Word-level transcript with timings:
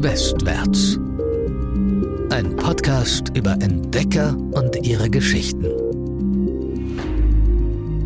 Westwärts. 0.00 0.96
Ein 2.30 2.54
Podcast 2.54 3.36
über 3.36 3.54
Entdecker 3.54 4.36
und 4.52 4.86
ihre 4.86 5.10
Geschichten. 5.10 5.64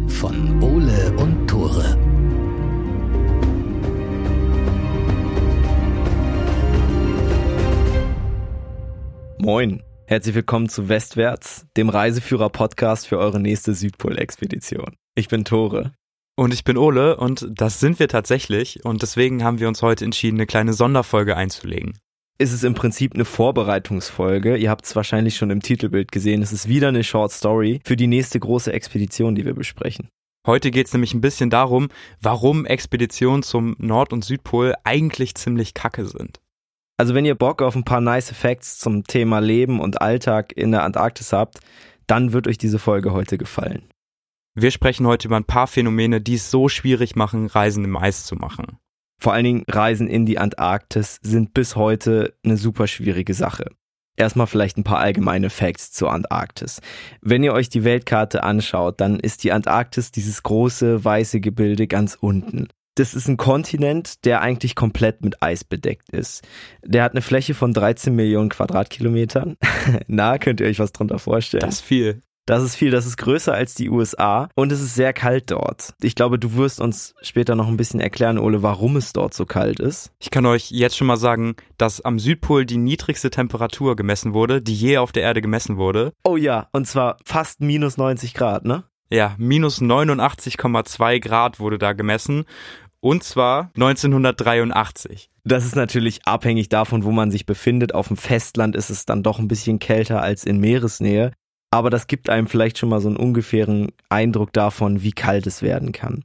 Von 0.08 0.62
Ole 0.62 1.14
und 1.18 1.46
Tore. 1.46 1.98
Moin, 9.36 9.82
herzlich 10.06 10.34
willkommen 10.34 10.70
zu 10.70 10.88
Westwärts, 10.88 11.66
dem 11.76 11.90
Reiseführer-Podcast 11.90 13.06
für 13.06 13.18
eure 13.18 13.38
nächste 13.38 13.74
Südpol-Expedition. 13.74 14.96
Ich 15.14 15.28
bin 15.28 15.44
Tore. 15.44 15.92
Und 16.42 16.52
ich 16.52 16.64
bin 16.64 16.76
Ole 16.76 17.18
und 17.18 17.46
das 17.52 17.78
sind 17.78 18.00
wir 18.00 18.08
tatsächlich 18.08 18.84
und 18.84 19.02
deswegen 19.02 19.44
haben 19.44 19.60
wir 19.60 19.68
uns 19.68 19.80
heute 19.80 20.04
entschieden, 20.04 20.38
eine 20.38 20.46
kleine 20.46 20.72
Sonderfolge 20.72 21.36
einzulegen. 21.36 21.96
Ist 22.36 22.52
es 22.52 22.64
im 22.64 22.74
Prinzip 22.74 23.14
eine 23.14 23.24
Vorbereitungsfolge. 23.24 24.56
Ihr 24.56 24.68
habt 24.68 24.84
es 24.84 24.96
wahrscheinlich 24.96 25.36
schon 25.36 25.50
im 25.50 25.62
Titelbild 25.62 26.10
gesehen. 26.10 26.42
Es 26.42 26.52
ist 26.52 26.66
wieder 26.66 26.88
eine 26.88 27.04
Short 27.04 27.30
Story 27.30 27.78
für 27.84 27.94
die 27.94 28.08
nächste 28.08 28.40
große 28.40 28.72
Expedition, 28.72 29.36
die 29.36 29.44
wir 29.44 29.54
besprechen. 29.54 30.08
Heute 30.44 30.72
geht 30.72 30.88
es 30.88 30.92
nämlich 30.92 31.14
ein 31.14 31.20
bisschen 31.20 31.48
darum, 31.48 31.90
warum 32.20 32.66
Expeditionen 32.66 33.44
zum 33.44 33.76
Nord- 33.78 34.12
und 34.12 34.24
Südpol 34.24 34.74
eigentlich 34.82 35.36
ziemlich 35.36 35.74
kacke 35.74 36.06
sind. 36.06 36.40
Also 36.96 37.14
wenn 37.14 37.24
ihr 37.24 37.36
Bock 37.36 37.62
auf 37.62 37.76
ein 37.76 37.84
paar 37.84 38.00
nice 38.00 38.32
Facts 38.32 38.80
zum 38.80 39.04
Thema 39.04 39.38
Leben 39.38 39.78
und 39.78 40.02
Alltag 40.02 40.52
in 40.56 40.72
der 40.72 40.82
Antarktis 40.82 41.32
habt, 41.32 41.60
dann 42.08 42.32
wird 42.32 42.48
euch 42.48 42.58
diese 42.58 42.80
Folge 42.80 43.12
heute 43.12 43.38
gefallen. 43.38 43.91
Wir 44.54 44.70
sprechen 44.70 45.06
heute 45.06 45.28
über 45.28 45.36
ein 45.36 45.44
paar 45.44 45.66
Phänomene, 45.66 46.20
die 46.20 46.34
es 46.34 46.50
so 46.50 46.68
schwierig 46.68 47.16
machen, 47.16 47.46
Reisen 47.46 47.84
im 47.84 47.96
Eis 47.96 48.26
zu 48.26 48.34
machen. 48.36 48.76
Vor 49.18 49.32
allen 49.32 49.44
Dingen 49.44 49.64
Reisen 49.66 50.08
in 50.08 50.26
die 50.26 50.38
Antarktis 50.38 51.18
sind 51.22 51.54
bis 51.54 51.74
heute 51.74 52.34
eine 52.44 52.58
super 52.58 52.86
schwierige 52.86 53.32
Sache. 53.32 53.70
Erstmal 54.14 54.46
vielleicht 54.46 54.76
ein 54.76 54.84
paar 54.84 54.98
allgemeine 54.98 55.48
Facts 55.48 55.90
zur 55.92 56.12
Antarktis. 56.12 56.80
Wenn 57.22 57.42
ihr 57.42 57.54
euch 57.54 57.70
die 57.70 57.84
Weltkarte 57.84 58.42
anschaut, 58.42 59.00
dann 59.00 59.18
ist 59.18 59.42
die 59.42 59.52
Antarktis 59.52 60.10
dieses 60.10 60.42
große 60.42 61.02
weiße 61.02 61.40
Gebilde 61.40 61.86
ganz 61.86 62.18
unten. 62.20 62.68
Das 62.96 63.14
ist 63.14 63.28
ein 63.28 63.38
Kontinent, 63.38 64.26
der 64.26 64.42
eigentlich 64.42 64.74
komplett 64.74 65.22
mit 65.22 65.42
Eis 65.42 65.64
bedeckt 65.64 66.10
ist. 66.10 66.46
Der 66.84 67.04
hat 67.04 67.12
eine 67.12 67.22
Fläche 67.22 67.54
von 67.54 67.72
13 67.72 68.14
Millionen 68.14 68.50
Quadratkilometern. 68.50 69.56
Na, 70.08 70.36
könnt 70.36 70.60
ihr 70.60 70.66
euch 70.66 70.78
was 70.78 70.92
drunter 70.92 71.18
vorstellen? 71.18 71.62
Das 71.62 71.76
ist 71.76 71.80
viel. 71.80 72.20
Das 72.44 72.64
ist 72.64 72.74
viel, 72.74 72.90
das 72.90 73.06
ist 73.06 73.18
größer 73.18 73.54
als 73.54 73.74
die 73.74 73.88
USA 73.88 74.48
und 74.56 74.72
es 74.72 74.80
ist 74.80 74.96
sehr 74.96 75.12
kalt 75.12 75.52
dort. 75.52 75.94
Ich 76.02 76.16
glaube, 76.16 76.40
du 76.40 76.56
wirst 76.56 76.80
uns 76.80 77.14
später 77.22 77.54
noch 77.54 77.68
ein 77.68 77.76
bisschen 77.76 78.00
erklären, 78.00 78.36
Ole, 78.36 78.64
warum 78.64 78.96
es 78.96 79.12
dort 79.12 79.32
so 79.32 79.46
kalt 79.46 79.78
ist. 79.78 80.10
Ich 80.18 80.30
kann 80.30 80.44
euch 80.46 80.72
jetzt 80.72 80.96
schon 80.96 81.06
mal 81.06 81.16
sagen, 81.16 81.54
dass 81.78 82.00
am 82.00 82.18
Südpol 82.18 82.66
die 82.66 82.78
niedrigste 82.78 83.30
Temperatur 83.30 83.94
gemessen 83.94 84.34
wurde, 84.34 84.60
die 84.60 84.74
je 84.74 84.98
auf 84.98 85.12
der 85.12 85.22
Erde 85.22 85.40
gemessen 85.40 85.76
wurde. 85.76 86.14
Oh 86.24 86.36
ja, 86.36 86.68
und 86.72 86.88
zwar 86.88 87.16
fast 87.24 87.60
minus 87.60 87.96
90 87.96 88.34
Grad, 88.34 88.64
ne? 88.64 88.82
Ja, 89.08 89.36
minus 89.38 89.80
89,2 89.80 91.20
Grad 91.20 91.60
wurde 91.60 91.78
da 91.78 91.92
gemessen. 91.92 92.44
Und 92.98 93.22
zwar 93.24 93.70
1983. 93.74 95.28
Das 95.44 95.64
ist 95.64 95.76
natürlich 95.76 96.20
abhängig 96.24 96.68
davon, 96.68 97.04
wo 97.04 97.10
man 97.10 97.30
sich 97.30 97.46
befindet. 97.46 97.94
Auf 97.94 98.08
dem 98.08 98.16
Festland 98.16 98.74
ist 98.74 98.90
es 98.90 99.06
dann 99.06 99.22
doch 99.22 99.38
ein 99.38 99.48
bisschen 99.48 99.80
kälter 99.80 100.22
als 100.22 100.44
in 100.44 100.58
Meeresnähe 100.58 101.32
aber 101.72 101.90
das 101.90 102.06
gibt 102.06 102.28
einem 102.28 102.46
vielleicht 102.46 102.78
schon 102.78 102.90
mal 102.90 103.00
so 103.00 103.08
einen 103.08 103.16
ungefähren 103.16 103.92
Eindruck 104.10 104.52
davon, 104.52 105.02
wie 105.02 105.12
kalt 105.12 105.46
es 105.46 105.62
werden 105.62 105.92
kann. 105.92 106.22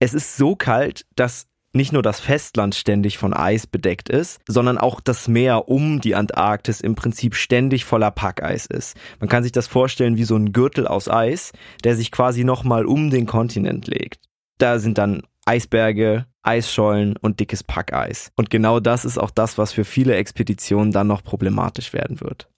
Es 0.00 0.12
ist 0.12 0.36
so 0.36 0.56
kalt, 0.56 1.06
dass 1.14 1.46
nicht 1.72 1.92
nur 1.92 2.02
das 2.02 2.18
Festland 2.18 2.74
ständig 2.74 3.16
von 3.16 3.32
Eis 3.32 3.66
bedeckt 3.66 4.08
ist, 4.08 4.40
sondern 4.48 4.76
auch 4.76 5.00
das 5.00 5.28
Meer 5.28 5.68
um 5.68 6.00
die 6.00 6.16
Antarktis 6.16 6.80
im 6.80 6.96
Prinzip 6.96 7.36
ständig 7.36 7.84
voller 7.84 8.10
Packeis 8.10 8.66
ist. 8.66 8.96
Man 9.20 9.28
kann 9.28 9.44
sich 9.44 9.52
das 9.52 9.68
vorstellen 9.68 10.16
wie 10.16 10.24
so 10.24 10.34
ein 10.34 10.52
Gürtel 10.52 10.88
aus 10.88 11.08
Eis, 11.08 11.52
der 11.84 11.94
sich 11.94 12.10
quasi 12.10 12.42
nochmal 12.42 12.84
um 12.84 13.10
den 13.10 13.26
Kontinent 13.26 13.86
legt. 13.86 14.24
Da 14.58 14.80
sind 14.80 14.98
dann 14.98 15.22
Eisberge, 15.44 16.26
Eisschollen 16.42 17.16
und 17.16 17.38
dickes 17.38 17.62
Packeis. 17.62 18.32
Und 18.34 18.50
genau 18.50 18.80
das 18.80 19.04
ist 19.04 19.18
auch 19.18 19.30
das, 19.30 19.58
was 19.58 19.72
für 19.72 19.84
viele 19.84 20.16
Expeditionen 20.16 20.90
dann 20.90 21.06
noch 21.06 21.22
problematisch 21.22 21.92
werden 21.92 22.20
wird. 22.20 22.48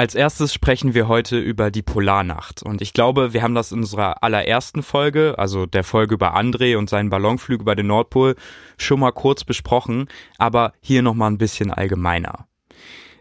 Als 0.00 0.14
erstes 0.14 0.54
sprechen 0.54 0.94
wir 0.94 1.08
heute 1.08 1.38
über 1.38 1.70
die 1.70 1.82
Polarnacht. 1.82 2.62
Und 2.62 2.80
ich 2.80 2.94
glaube, 2.94 3.34
wir 3.34 3.42
haben 3.42 3.54
das 3.54 3.70
in 3.70 3.80
unserer 3.80 4.22
allerersten 4.22 4.82
Folge, 4.82 5.34
also 5.36 5.66
der 5.66 5.84
Folge 5.84 6.14
über 6.14 6.34
André 6.34 6.78
und 6.78 6.88
seinen 6.88 7.10
Ballonflug 7.10 7.60
über 7.60 7.76
den 7.76 7.88
Nordpol, 7.88 8.34
schon 8.78 9.00
mal 9.00 9.10
kurz 9.10 9.44
besprochen, 9.44 10.08
aber 10.38 10.72
hier 10.80 11.02
nochmal 11.02 11.30
ein 11.30 11.36
bisschen 11.36 11.70
allgemeiner. 11.70 12.46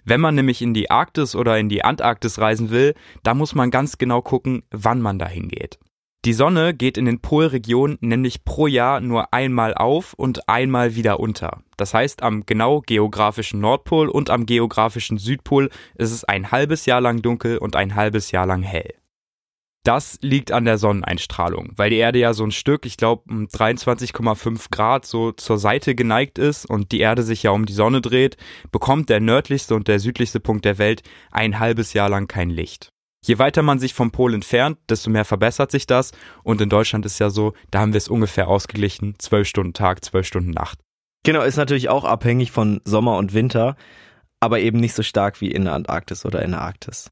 Wenn 0.05 0.21
man 0.21 0.35
nämlich 0.35 0.61
in 0.61 0.73
die 0.73 0.89
Arktis 0.89 1.35
oder 1.35 1.59
in 1.59 1.67
die 1.67 1.83
Antarktis 1.83 2.39
reisen 2.39 2.69
will, 2.69 2.95
da 3.23 3.33
muss 3.33 3.55
man 3.55 3.71
ganz 3.71 3.97
genau 3.97 4.21
gucken, 4.21 4.63
wann 4.71 5.01
man 5.01 5.19
dahin 5.19 5.49
geht. 5.49 5.79
Die 6.25 6.33
Sonne 6.33 6.73
geht 6.73 6.97
in 6.97 7.05
den 7.05 7.21
Polregionen 7.21 7.97
nämlich 8.01 8.43
pro 8.43 8.67
Jahr 8.67 8.99
nur 8.99 9.33
einmal 9.33 9.73
auf 9.73 10.13
und 10.13 10.49
einmal 10.49 10.95
wieder 10.95 11.21
unter. 11.21 11.63
Das 11.77 11.93
heißt, 11.93 12.23
am 12.23 12.45
genau 12.45 12.81
geografischen 12.81 13.61
Nordpol 13.61 14.09
und 14.09 14.29
am 14.29 14.45
geografischen 14.45 15.17
Südpol 15.17 15.69
ist 15.95 16.11
es 16.11 16.25
ein 16.25 16.51
halbes 16.51 16.85
Jahr 16.85 16.99
lang 16.99 17.21
dunkel 17.21 17.57
und 17.57 17.77
ein 17.77 17.95
halbes 17.95 18.31
Jahr 18.31 18.45
lang 18.45 18.63
hell. 18.63 18.95
Das 19.85 20.17
liegt 20.21 20.51
an 20.51 20.65
der 20.65 20.77
Sonneneinstrahlung, 20.77 21.71
weil 21.77 21.89
die 21.89 21.95
Erde 21.95 22.19
ja 22.19 22.33
so 22.33 22.43
ein 22.43 22.51
Stück, 22.51 22.85
ich 22.85 22.97
glaube 22.97 23.23
um 23.29 23.45
23,5 23.45 24.71
Grad 24.71 25.05
so 25.05 25.31
zur 25.31 25.57
Seite 25.57 25.95
geneigt 25.95 26.37
ist 26.37 26.65
und 26.65 26.91
die 26.91 26.99
Erde 26.99 27.23
sich 27.23 27.43
ja 27.43 27.51
um 27.51 27.65
die 27.65 27.71
Sonne 27.71 28.01
dreht, 28.01 28.35
bekommt 28.73 29.09
der 29.09 29.21
nördlichste 29.21 29.73
und 29.73 29.87
der 29.87 29.99
südlichste 29.99 30.41
Punkt 30.41 30.65
der 30.65 30.79
Welt 30.79 31.01
ein 31.31 31.59
halbes 31.59 31.93
Jahr 31.93 32.09
lang 32.09 32.27
kein 32.27 32.49
Licht. 32.49 32.91
Je 33.25 33.37
weiter 33.37 33.61
man 33.61 33.79
sich 33.79 33.93
vom 33.93 34.11
Pol 34.11 34.33
entfernt, 34.33 34.77
desto 34.89 35.09
mehr 35.09 35.25
verbessert 35.25 35.71
sich 35.71 35.85
das. 35.85 36.11
Und 36.43 36.61
in 36.61 36.69
Deutschland 36.69 37.05
ist 37.05 37.19
ja 37.19 37.29
so, 37.29 37.53
da 37.71 37.79
haben 37.79 37.93
wir 37.93 37.97
es 37.97 38.07
ungefähr 38.07 38.47
ausgeglichen, 38.47 39.15
zwölf 39.19 39.47
Stunden 39.47 39.73
Tag, 39.73 40.03
zwölf 40.05 40.25
Stunden 40.25 40.51
Nacht. 40.51 40.79
Genau, 41.23 41.41
ist 41.41 41.57
natürlich 41.57 41.89
auch 41.89 42.05
abhängig 42.05 42.51
von 42.51 42.79
Sommer 42.85 43.17
und 43.17 43.33
Winter, 43.33 43.75
aber 44.39 44.59
eben 44.61 44.79
nicht 44.79 44.95
so 44.95 45.03
stark 45.03 45.41
wie 45.41 45.51
in 45.51 45.65
der 45.65 45.73
Antarktis 45.73 46.25
oder 46.25 46.41
in 46.41 46.51
der 46.51 46.61
Arktis. 46.61 47.11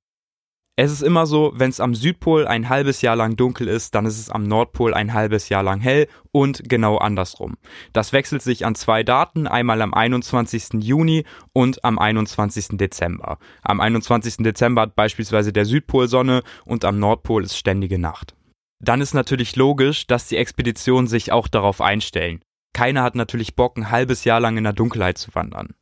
Es 0.80 0.92
ist 0.92 1.02
immer 1.02 1.26
so, 1.26 1.54
wenn 1.56 1.72
es 1.72 1.80
am 1.80 1.96
Südpol 1.96 2.46
ein 2.46 2.70
halbes 2.70 3.02
Jahr 3.02 3.16
lang 3.16 3.36
dunkel 3.36 3.68
ist, 3.68 3.96
dann 3.96 4.06
ist 4.06 4.20
es 4.20 4.30
am 4.30 4.44
Nordpol 4.44 4.94
ein 4.94 5.12
halbes 5.12 5.50
Jahr 5.50 5.64
lang 5.64 5.80
hell 5.80 6.08
und 6.32 6.70
genau 6.70 6.98
andersrum. 6.98 7.58
Das 7.94 8.14
wechselt 8.14 8.44
sich 8.44 8.64
an 8.64 8.76
zwei 8.76 9.02
Daten, 9.02 9.48
einmal 9.48 9.82
am 9.82 9.96
21. 9.96 10.84
Juni 10.84 11.26
und 11.52 11.84
am 11.84 11.98
21. 11.98 12.78
Dezember. 12.78 13.40
Am 13.64 13.82
21. 13.82 14.38
Dezember 14.38 14.84
hat 14.84 14.96
beispielsweise 14.96 15.52
der 15.52 15.66
Südpol 15.66 16.08
Sonne 16.08 16.44
und 16.64 16.86
am 16.86 17.00
Nordpol 17.00 17.44
ist 17.44 17.58
ständige 17.58 17.98
Nacht. 17.98 18.36
Dann 18.80 19.02
ist 19.02 19.16
natürlich 19.16 19.56
logisch, 19.56 20.06
dass 20.06 20.28
die 20.28 20.38
Expeditionen 20.38 21.08
sich 21.08 21.32
auch 21.32 21.48
darauf 21.48 21.82
einstellen. 21.82 22.42
Keiner 22.78 23.02
hat 23.02 23.16
natürlich 23.16 23.56
Bock, 23.56 23.76
ein 23.76 23.90
halbes 23.90 24.24
Jahr 24.24 24.40
lang 24.40 24.56
in 24.56 24.64
der 24.64 24.72
Dunkelheit 24.72 25.18
zu 25.18 25.34
wandern. 25.34 25.74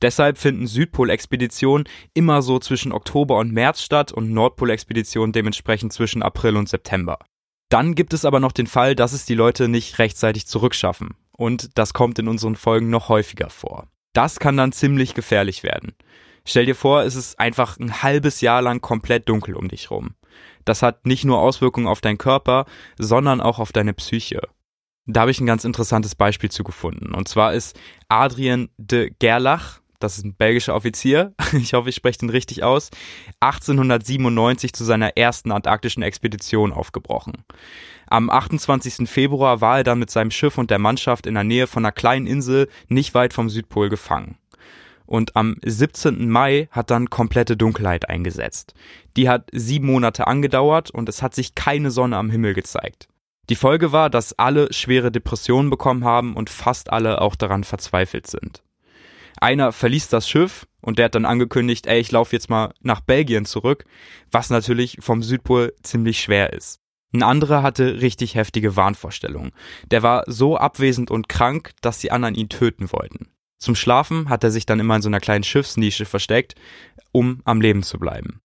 Deshalb 0.00 0.38
finden 0.38 0.66
Südpolexpeditionen 0.66 1.86
immer 2.14 2.40
so 2.40 2.58
zwischen 2.58 2.90
Oktober 2.90 3.36
und 3.36 3.52
März 3.52 3.82
statt 3.82 4.12
und 4.12 4.32
Nordpolexpeditionen 4.32 5.34
dementsprechend 5.34 5.92
zwischen 5.92 6.22
April 6.22 6.56
und 6.56 6.66
September. 6.66 7.18
Dann 7.68 7.94
gibt 7.94 8.14
es 8.14 8.24
aber 8.24 8.40
noch 8.40 8.52
den 8.52 8.66
Fall, 8.66 8.94
dass 8.94 9.12
es 9.12 9.26
die 9.26 9.34
Leute 9.34 9.68
nicht 9.68 9.98
rechtzeitig 9.98 10.46
zurückschaffen. 10.46 11.16
Und 11.32 11.76
das 11.76 11.92
kommt 11.92 12.18
in 12.18 12.28
unseren 12.28 12.56
Folgen 12.56 12.88
noch 12.88 13.10
häufiger 13.10 13.50
vor. 13.50 13.86
Das 14.14 14.40
kann 14.40 14.56
dann 14.56 14.72
ziemlich 14.72 15.12
gefährlich 15.12 15.64
werden. 15.64 15.96
Stell 16.46 16.64
dir 16.64 16.76
vor, 16.76 17.02
es 17.02 17.14
ist 17.14 17.38
einfach 17.38 17.78
ein 17.78 18.02
halbes 18.02 18.40
Jahr 18.40 18.62
lang 18.62 18.80
komplett 18.80 19.28
dunkel 19.28 19.54
um 19.54 19.68
dich 19.68 19.90
rum. 19.90 20.14
Das 20.64 20.80
hat 20.80 21.04
nicht 21.04 21.26
nur 21.26 21.40
Auswirkungen 21.40 21.88
auf 21.88 22.00
deinen 22.00 22.16
Körper, 22.16 22.64
sondern 22.96 23.42
auch 23.42 23.58
auf 23.58 23.70
deine 23.70 23.92
Psyche. 23.92 24.40
Da 25.10 25.22
habe 25.22 25.30
ich 25.30 25.40
ein 25.40 25.46
ganz 25.46 25.64
interessantes 25.64 26.14
Beispiel 26.14 26.50
zu 26.50 26.64
gefunden. 26.64 27.14
Und 27.14 27.28
zwar 27.28 27.54
ist 27.54 27.80
Adrien 28.08 28.68
de 28.76 29.10
Gerlach, 29.18 29.80
das 30.00 30.18
ist 30.18 30.24
ein 30.24 30.34
belgischer 30.34 30.74
Offizier, 30.74 31.32
ich 31.54 31.72
hoffe, 31.72 31.88
ich 31.88 31.94
spreche 31.94 32.18
den 32.18 32.28
richtig 32.28 32.62
aus, 32.62 32.90
1897 33.40 34.74
zu 34.74 34.84
seiner 34.84 35.16
ersten 35.16 35.50
antarktischen 35.50 36.02
Expedition 36.02 36.72
aufgebrochen. 36.72 37.44
Am 38.06 38.28
28. 38.28 39.08
Februar 39.08 39.62
war 39.62 39.78
er 39.78 39.84
dann 39.84 39.98
mit 39.98 40.10
seinem 40.10 40.30
Schiff 40.30 40.58
und 40.58 40.70
der 40.70 40.78
Mannschaft 40.78 41.26
in 41.26 41.34
der 41.34 41.44
Nähe 41.44 41.66
von 41.66 41.86
einer 41.86 41.92
kleinen 41.92 42.26
Insel 42.26 42.68
nicht 42.88 43.14
weit 43.14 43.32
vom 43.32 43.48
Südpol 43.48 43.88
gefangen. 43.88 44.36
Und 45.06 45.36
am 45.36 45.56
17. 45.64 46.28
Mai 46.28 46.68
hat 46.70 46.90
dann 46.90 47.08
komplette 47.08 47.56
Dunkelheit 47.56 48.10
eingesetzt. 48.10 48.74
Die 49.16 49.30
hat 49.30 49.48
sieben 49.52 49.86
Monate 49.86 50.26
angedauert 50.26 50.90
und 50.90 51.08
es 51.08 51.22
hat 51.22 51.34
sich 51.34 51.54
keine 51.54 51.90
Sonne 51.90 52.18
am 52.18 52.28
Himmel 52.28 52.52
gezeigt. 52.52 53.08
Die 53.48 53.56
Folge 53.56 53.92
war, 53.92 54.10
dass 54.10 54.38
alle 54.38 54.72
schwere 54.72 55.10
Depressionen 55.10 55.70
bekommen 55.70 56.04
haben 56.04 56.34
und 56.34 56.50
fast 56.50 56.92
alle 56.92 57.20
auch 57.22 57.34
daran 57.34 57.64
verzweifelt 57.64 58.26
sind. 58.26 58.62
Einer 59.40 59.72
verließ 59.72 60.08
das 60.08 60.28
Schiff 60.28 60.66
und 60.80 60.98
der 60.98 61.06
hat 61.06 61.14
dann 61.14 61.24
angekündigt, 61.24 61.86
ey, 61.86 62.00
ich 62.00 62.12
laufe 62.12 62.34
jetzt 62.34 62.50
mal 62.50 62.74
nach 62.80 63.00
Belgien 63.00 63.44
zurück, 63.44 63.84
was 64.30 64.50
natürlich 64.50 64.98
vom 65.00 65.22
Südpol 65.22 65.72
ziemlich 65.82 66.20
schwer 66.20 66.52
ist. 66.52 66.80
Ein 67.14 67.22
anderer 67.22 67.62
hatte 67.62 68.02
richtig 68.02 68.34
heftige 68.34 68.76
Wahnvorstellungen. 68.76 69.52
Der 69.90 70.02
war 70.02 70.24
so 70.26 70.58
abwesend 70.58 71.10
und 71.10 71.28
krank, 71.28 71.72
dass 71.80 72.00
die 72.00 72.12
anderen 72.12 72.34
ihn 72.34 72.50
töten 72.50 72.92
wollten. 72.92 73.30
Zum 73.58 73.74
Schlafen 73.74 74.28
hat 74.28 74.44
er 74.44 74.50
sich 74.50 74.66
dann 74.66 74.78
immer 74.78 74.96
in 74.96 75.02
so 75.02 75.08
einer 75.08 75.20
kleinen 75.20 75.44
Schiffsnische 75.44 76.04
versteckt, 76.04 76.54
um 77.12 77.40
am 77.44 77.60
Leben 77.60 77.82
zu 77.82 77.98
bleiben. 77.98 78.40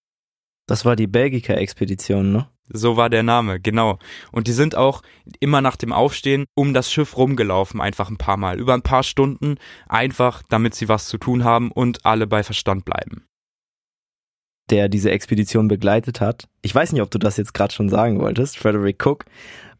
Das 0.66 0.86
war 0.86 0.96
die 0.96 1.08
Belgica-Expedition, 1.08 2.32
ne? 2.32 2.48
So 2.69 2.95
war 2.98 3.10
der 3.10 3.24
Name, 3.24 3.60
genau. 3.60 4.00
Und 4.31 4.48
die 4.48 4.54
sind 4.54 4.75
auch 4.75 5.01
immer 5.39 5.62
nach 5.62 5.75
dem 5.75 5.92
Aufstehen 5.92 6.45
um 6.56 6.74
das 6.74 6.92
Schiff 6.92 7.18
rumgelaufen, 7.18 7.81
einfach 7.81 8.10
ein 8.10 8.18
paar 8.18 8.38
Mal. 8.38 8.60
Über 8.60 8.74
ein 8.74 8.81
paar 8.81 9.04
Stunden, 9.04 9.57
einfach 9.88 10.44
damit 10.50 10.74
sie 10.75 10.88
was 10.88 11.07
zu 11.07 11.18
tun 11.18 11.44
haben 11.44 11.71
und 11.71 12.06
alle 12.06 12.27
bei 12.27 12.44
Verstand 12.44 12.86
bleiben. 12.86 13.25
Der 14.69 14.88
diese 14.88 15.12
Expedition 15.12 15.68
begleitet 15.68 16.21
hat, 16.21 16.48
ich 16.62 16.74
weiß 16.74 16.94
nicht, 16.94 17.01
ob 17.01 17.12
du 17.12 17.18
das 17.18 17.36
jetzt 17.36 17.54
gerade 17.54 17.74
schon 17.74 17.89
sagen 17.89 18.19
wolltest, 18.19 18.57
Frederick 18.57 19.06
Cook, 19.06 19.25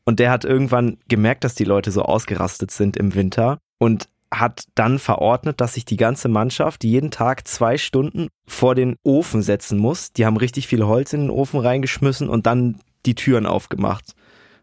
und 0.06 0.20
der 0.20 0.32
hat 0.32 0.44
irgendwann 0.44 0.98
gemerkt, 1.08 1.46
dass 1.46 1.56
die 1.56 1.64
Leute 1.64 1.92
so 1.92 2.02
ausgerastet 2.02 2.72
sind 2.72 2.98
im 2.98 3.16
Winter 3.16 3.60
und 3.80 4.10
hat 4.40 4.66
dann 4.76 5.00
verordnet, 5.00 5.62
dass 5.62 5.76
sich 5.76 5.86
die 5.86 5.98
ganze 5.98 6.28
Mannschaft 6.28 6.84
jeden 6.84 7.12
Tag 7.12 7.48
zwei 7.48 7.78
Stunden 7.78 8.28
vor 8.46 8.76
den 8.76 8.96
Ofen 9.04 9.42
setzen 9.42 9.78
muss. 9.78 10.12
Die 10.14 10.26
haben 10.26 10.38
richtig 10.38 10.68
viel 10.68 10.84
Holz 10.84 11.14
in 11.14 11.22
den 11.22 11.30
Ofen 11.30 11.60
reingeschmissen 11.60 12.30
und 12.30 12.46
dann 12.46 12.80
die 13.06 13.16
Türen 13.16 13.46
aufgemacht. 13.46 14.14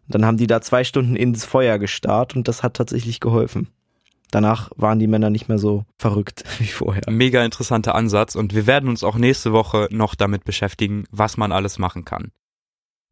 dann 0.09 0.25
haben 0.25 0.39
die 0.39 0.49
da 0.49 0.61
zwei 0.61 0.83
Stunden 0.83 1.15
ins 1.15 1.45
Feuer 1.45 1.79
gestarrt 1.79 2.35
und 2.35 2.49
das 2.49 2.63
hat 2.65 2.75
tatsächlich 2.75 3.21
geholfen. 3.21 3.69
Danach 4.31 4.71
waren 4.77 4.99
die 4.99 5.07
Männer 5.07 5.31
nicht 5.31 5.49
mehr 5.49 5.59
so 5.59 5.85
verrückt 5.99 6.45
wie 6.59 6.67
vorher. 6.67 7.03
Mega 7.09 7.45
interessanter 7.45 7.95
Ansatz 7.95 8.35
und 8.35 8.55
wir 8.55 8.67
werden 8.67 8.89
uns 8.89 9.05
auch 9.05 9.17
nächste 9.17 9.53
Woche 9.53 9.89
noch 9.91 10.15
damit 10.15 10.45
beschäftigen, 10.45 11.05
was 11.11 11.37
man 11.37 11.53
alles 11.53 11.79
machen 11.79 12.05
kann. 12.05 12.33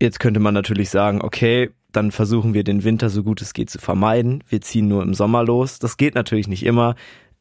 Jetzt 0.01 0.21
könnte 0.21 0.41
man 0.41 0.55
natürlich 0.55 0.91
sagen, 0.91 1.23
okay, 1.23 1.71
dann 1.91 2.13
versuchen 2.13 2.55
wir 2.55 2.65
den 2.65 2.85
Winter 2.85 3.11
so 3.11 3.25
gut 3.25 3.43
es 3.43 3.53
geht 3.53 3.71
zu 3.71 3.79
vermeiden. 3.79 4.45
Wir 4.47 4.61
ziehen 4.61 4.87
nur 4.87 5.03
im 5.03 5.15
Sommer 5.15 5.43
los. 5.43 5.79
Das 5.79 5.97
geht 5.97 6.15
natürlich 6.15 6.47
nicht 6.47 6.65
immer. 6.65 6.95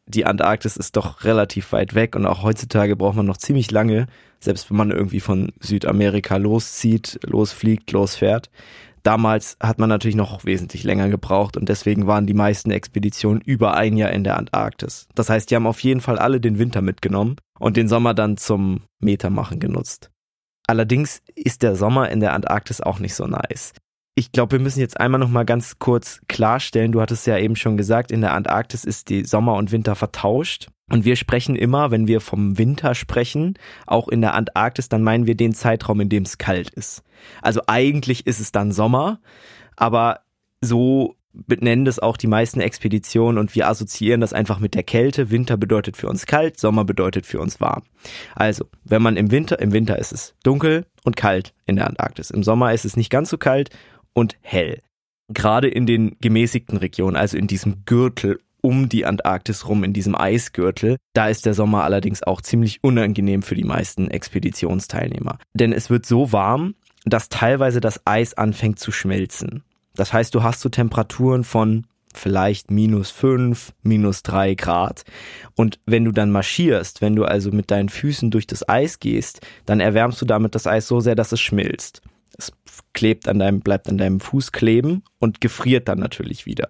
Die 0.08 0.26
Antarktis 0.26 0.78
ist 0.78 0.96
doch 0.96 1.24
relativ 1.26 1.74
weit 1.74 1.94
weg 1.94 2.16
und 2.16 2.26
auch 2.26 2.42
heutzutage 2.42 2.96
braucht 2.96 3.18
man 3.18 3.26
noch 3.26 3.38
ziemlich 3.38 3.70
lange, 3.72 4.08
selbst 4.40 4.70
wenn 4.70 4.78
man 4.78 4.92
irgendwie 4.92 5.20
von 5.20 5.52
Südamerika 5.60 6.38
loszieht, 6.38 7.20
losfliegt, 7.24 7.92
losfährt. 7.92 8.50
Damals 9.04 9.58
hat 9.60 9.80
man 9.80 9.90
natürlich 9.90 10.16
noch 10.16 10.46
wesentlich 10.46 10.84
länger 10.84 11.10
gebraucht 11.10 11.58
und 11.58 11.70
deswegen 11.70 12.08
waren 12.08 12.26
die 12.26 12.34
meisten 12.34 12.72
Expeditionen 12.72 13.42
über 13.42 13.76
ein 13.76 13.98
Jahr 13.98 14.12
in 14.12 14.24
der 14.24 14.38
Antarktis. 14.38 15.08
Das 15.14 15.30
heißt, 15.30 15.52
die 15.52 15.56
haben 15.56 15.68
auf 15.68 15.82
jeden 15.82 16.02
Fall 16.02 16.18
alle 16.18 16.40
den 16.40 16.58
Winter 16.58 16.82
mitgenommen 16.82 17.36
und 17.60 17.78
den 17.78 17.88
Sommer 17.88 18.14
dann 18.14 18.38
zum 18.38 18.82
Metermachen 19.00 19.60
genutzt. 19.60 20.10
Allerdings 20.68 21.22
ist 21.36 21.64
der 21.64 21.76
Sommer 21.76 22.10
in 22.10 22.20
der 22.20 22.34
Antarktis 22.34 22.82
auch 22.82 23.00
nicht 23.00 23.16
so 23.16 23.26
nice 23.26 23.74
ich 24.18 24.32
glaube, 24.32 24.54
wir 24.54 24.60
müssen 24.60 24.80
jetzt 24.80 25.00
einmal 25.00 25.20
noch 25.20 25.30
mal 25.30 25.46
ganz 25.46 25.78
kurz 25.78 26.22
klarstellen. 26.28 26.92
Du 26.92 27.02
hattest 27.02 27.28
ja 27.28 27.38
eben 27.38 27.56
schon 27.56 27.78
gesagt, 27.78 28.12
in 28.12 28.22
der 28.22 28.34
Antarktis 28.34 28.84
ist 28.84 29.10
die 29.10 29.24
Sommer 29.24 29.54
und 29.54 29.72
Winter 29.72 29.96
vertauscht. 29.96 30.70
Und 30.90 31.06
wir 31.06 31.16
sprechen 31.16 31.56
immer, 31.56 31.92
wenn 31.92 32.08
wir 32.08 32.20
vom 32.20 32.58
Winter 32.58 32.96
sprechen, 32.96 33.60
auch 33.86 34.08
in 34.08 34.22
der 34.22 34.34
Antarktis, 34.34 34.90
dann 34.90 35.04
meinen 35.04 35.28
wir 35.28 35.36
den 35.36 35.54
Zeitraum, 35.54 36.00
in 36.00 36.10
dem 36.10 36.24
es 36.24 36.40
kalt 36.40 36.72
ist. 36.72 37.04
Also 37.44 37.62
eigentlich 37.68 38.26
ist 38.26 38.40
es 38.40 38.52
dann 38.52 38.72
Sommer, 38.72 39.20
aber 39.76 40.22
so 40.62 41.17
benennen 41.46 41.86
das 41.86 42.00
auch 42.00 42.18
die 42.18 42.28
meisten 42.28 42.60
Expeditionen 42.60 43.38
und 43.38 43.56
wir 43.56 43.68
assoziieren 43.68 44.22
das 44.22 44.34
einfach 44.34 44.60
mit 44.60 44.74
der 44.74 44.84
Kälte. 44.84 45.30
Winter 45.30 45.58
bedeutet 45.58 45.98
für 45.98 46.08
uns 46.08 46.26
kalt, 46.26 46.60
Sommer 46.60 46.86
bedeutet 46.86 47.26
für 47.26 47.40
uns 47.40 47.60
warm. 47.62 47.84
Also, 48.36 48.66
wenn 48.84 49.02
man 49.02 49.18
im 49.18 49.32
Winter, 49.32 49.60
im 49.60 49.72
Winter 49.72 50.00
ist 50.00 50.12
es 50.12 50.36
dunkel 50.44 50.86
und 51.04 51.16
kalt 51.16 51.54
in 51.66 51.76
der 51.76 51.88
Antarktis. 51.88 52.32
Im 52.32 52.44
Sommer 52.44 52.74
ist 52.74 52.86
es 52.86 52.98
nicht 52.98 53.10
ganz 53.10 53.30
so 53.30 53.38
kalt 53.38 53.70
und 54.14 54.38
hell. 54.42 54.82
Gerade 55.30 55.68
in 55.68 55.86
den 55.86 56.16
gemäßigten 56.22 56.78
Regionen, 56.78 57.18
also 57.18 57.38
in 57.38 57.48
diesem 57.48 57.86
Gürtel 57.86 58.40
um 58.62 58.90
die 58.90 59.06
Antarktis 59.06 59.68
rum, 59.68 59.84
in 59.84 59.94
diesem 59.94 60.16
Eisgürtel, 60.16 60.98
da 61.14 61.30
ist 61.30 61.46
der 61.46 61.54
Sommer 61.54 61.84
allerdings 61.84 62.24
auch 62.24 62.42
ziemlich 62.42 62.84
unangenehm 62.84 63.42
für 63.42 63.56
die 63.56 63.64
meisten 63.64 64.10
Expeditionsteilnehmer. 64.10 65.38
Denn 65.54 65.72
es 65.72 65.90
wird 65.90 66.06
so 66.06 66.32
warm, 66.32 66.76
dass 67.06 67.30
teilweise 67.30 67.80
das 67.80 68.02
Eis 68.06 68.34
anfängt 68.34 68.80
zu 68.80 68.92
schmelzen. 68.92 69.64
Das 69.98 70.14
heißt, 70.14 70.34
du 70.34 70.44
hast 70.44 70.62
so 70.62 70.70
Temperaturen 70.70 71.44
von 71.44 71.86
vielleicht 72.14 72.72
minus 72.72 73.12
fünf, 73.12 73.74
minus 73.84 74.24
drei 74.24 74.56
Grad. 74.56 75.04
Und 75.56 75.80
wenn 75.86 76.06
du 76.06 76.12
dann 76.12 76.32
marschierst, 76.32 77.02
wenn 77.02 77.16
du 77.16 77.26
also 77.26 77.52
mit 77.52 77.72
deinen 77.72 77.90
Füßen 77.90 78.32
durch 78.32 78.48
das 78.48 78.68
Eis 78.68 79.00
gehst, 79.00 79.42
dann 79.66 79.80
erwärmst 79.80 80.22
du 80.22 80.26
damit 80.26 80.56
das 80.56 80.68
Eis 80.68 80.88
so 80.88 81.00
sehr, 81.00 81.16
dass 81.16 81.32
es 81.32 81.42
schmilzt. 81.42 82.02
Es 82.38 82.52
klebt 82.94 83.28
an 83.28 83.40
deinem, 83.40 83.62
bleibt 83.62 83.90
an 83.90 83.98
deinem 83.98 84.20
Fuß 84.20 84.52
kleben 84.52 85.04
und 85.20 85.42
gefriert 85.42 85.88
dann 85.88 86.00
natürlich 86.00 86.46
wieder. 86.46 86.70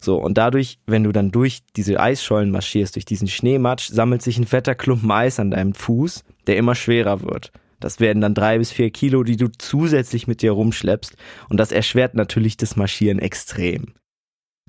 So, 0.00 0.16
und 0.16 0.36
dadurch, 0.36 0.78
wenn 0.86 1.04
du 1.04 1.12
dann 1.12 1.30
durch 1.30 1.62
diese 1.76 1.98
Eisschollen 1.98 2.50
marschierst, 2.50 2.94
durch 2.94 3.06
diesen 3.06 3.28
Schneematsch, 3.28 3.88
sammelt 3.88 4.22
sich 4.22 4.38
ein 4.38 4.46
fetter 4.46 4.74
Klumpen 4.74 5.10
Eis 5.10 5.40
an 5.40 5.50
deinem 5.50 5.72
Fuß, 5.72 6.24
der 6.46 6.58
immer 6.58 6.74
schwerer 6.74 7.22
wird. 7.22 7.52
Das 7.84 8.00
werden 8.00 8.22
dann 8.22 8.32
drei 8.32 8.56
bis 8.56 8.72
vier 8.72 8.90
Kilo, 8.90 9.24
die 9.24 9.36
du 9.36 9.48
zusätzlich 9.48 10.26
mit 10.26 10.40
dir 10.40 10.52
rumschleppst. 10.52 11.16
Und 11.50 11.58
das 11.58 11.70
erschwert 11.70 12.14
natürlich 12.14 12.56
das 12.56 12.76
Marschieren 12.76 13.18
extrem. 13.18 13.92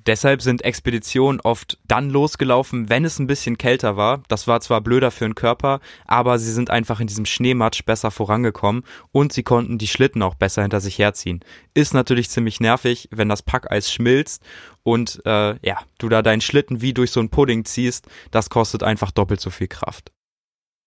Deshalb 0.05 0.41
sind 0.41 0.65
Expeditionen 0.65 1.39
oft 1.39 1.79
dann 1.87 2.09
losgelaufen, 2.09 2.89
wenn 2.89 3.05
es 3.05 3.17
ein 3.17 3.25
bisschen 3.25 3.57
kälter 3.57 3.95
war. 3.95 4.21
Das 4.27 4.49
war 4.49 4.59
zwar 4.59 4.81
blöder 4.81 5.11
für 5.11 5.23
den 5.23 5.33
Körper, 5.33 5.79
aber 6.03 6.39
sie 6.39 6.51
sind 6.51 6.69
einfach 6.69 6.99
in 6.99 7.07
diesem 7.07 7.25
Schneematsch 7.25 7.85
besser 7.85 8.11
vorangekommen 8.11 8.83
und 9.13 9.31
sie 9.31 9.43
konnten 9.43 9.77
die 9.77 9.87
Schlitten 9.87 10.21
auch 10.21 10.35
besser 10.35 10.63
hinter 10.63 10.81
sich 10.81 10.99
herziehen. 10.99 11.39
Ist 11.73 11.93
natürlich 11.93 12.29
ziemlich 12.29 12.59
nervig, 12.59 13.07
wenn 13.11 13.29
das 13.29 13.43
Packeis 13.43 13.89
schmilzt 13.89 14.43
und 14.83 15.21
äh, 15.25 15.55
ja, 15.65 15.79
du 15.99 16.09
da 16.09 16.21
deinen 16.21 16.41
Schlitten 16.41 16.81
wie 16.81 16.93
durch 16.93 17.11
so 17.11 17.21
einen 17.21 17.29
Pudding 17.29 17.63
ziehst. 17.63 18.07
Das 18.29 18.49
kostet 18.49 18.83
einfach 18.83 19.11
doppelt 19.11 19.39
so 19.39 19.51
viel 19.51 19.69
Kraft. 19.69 20.11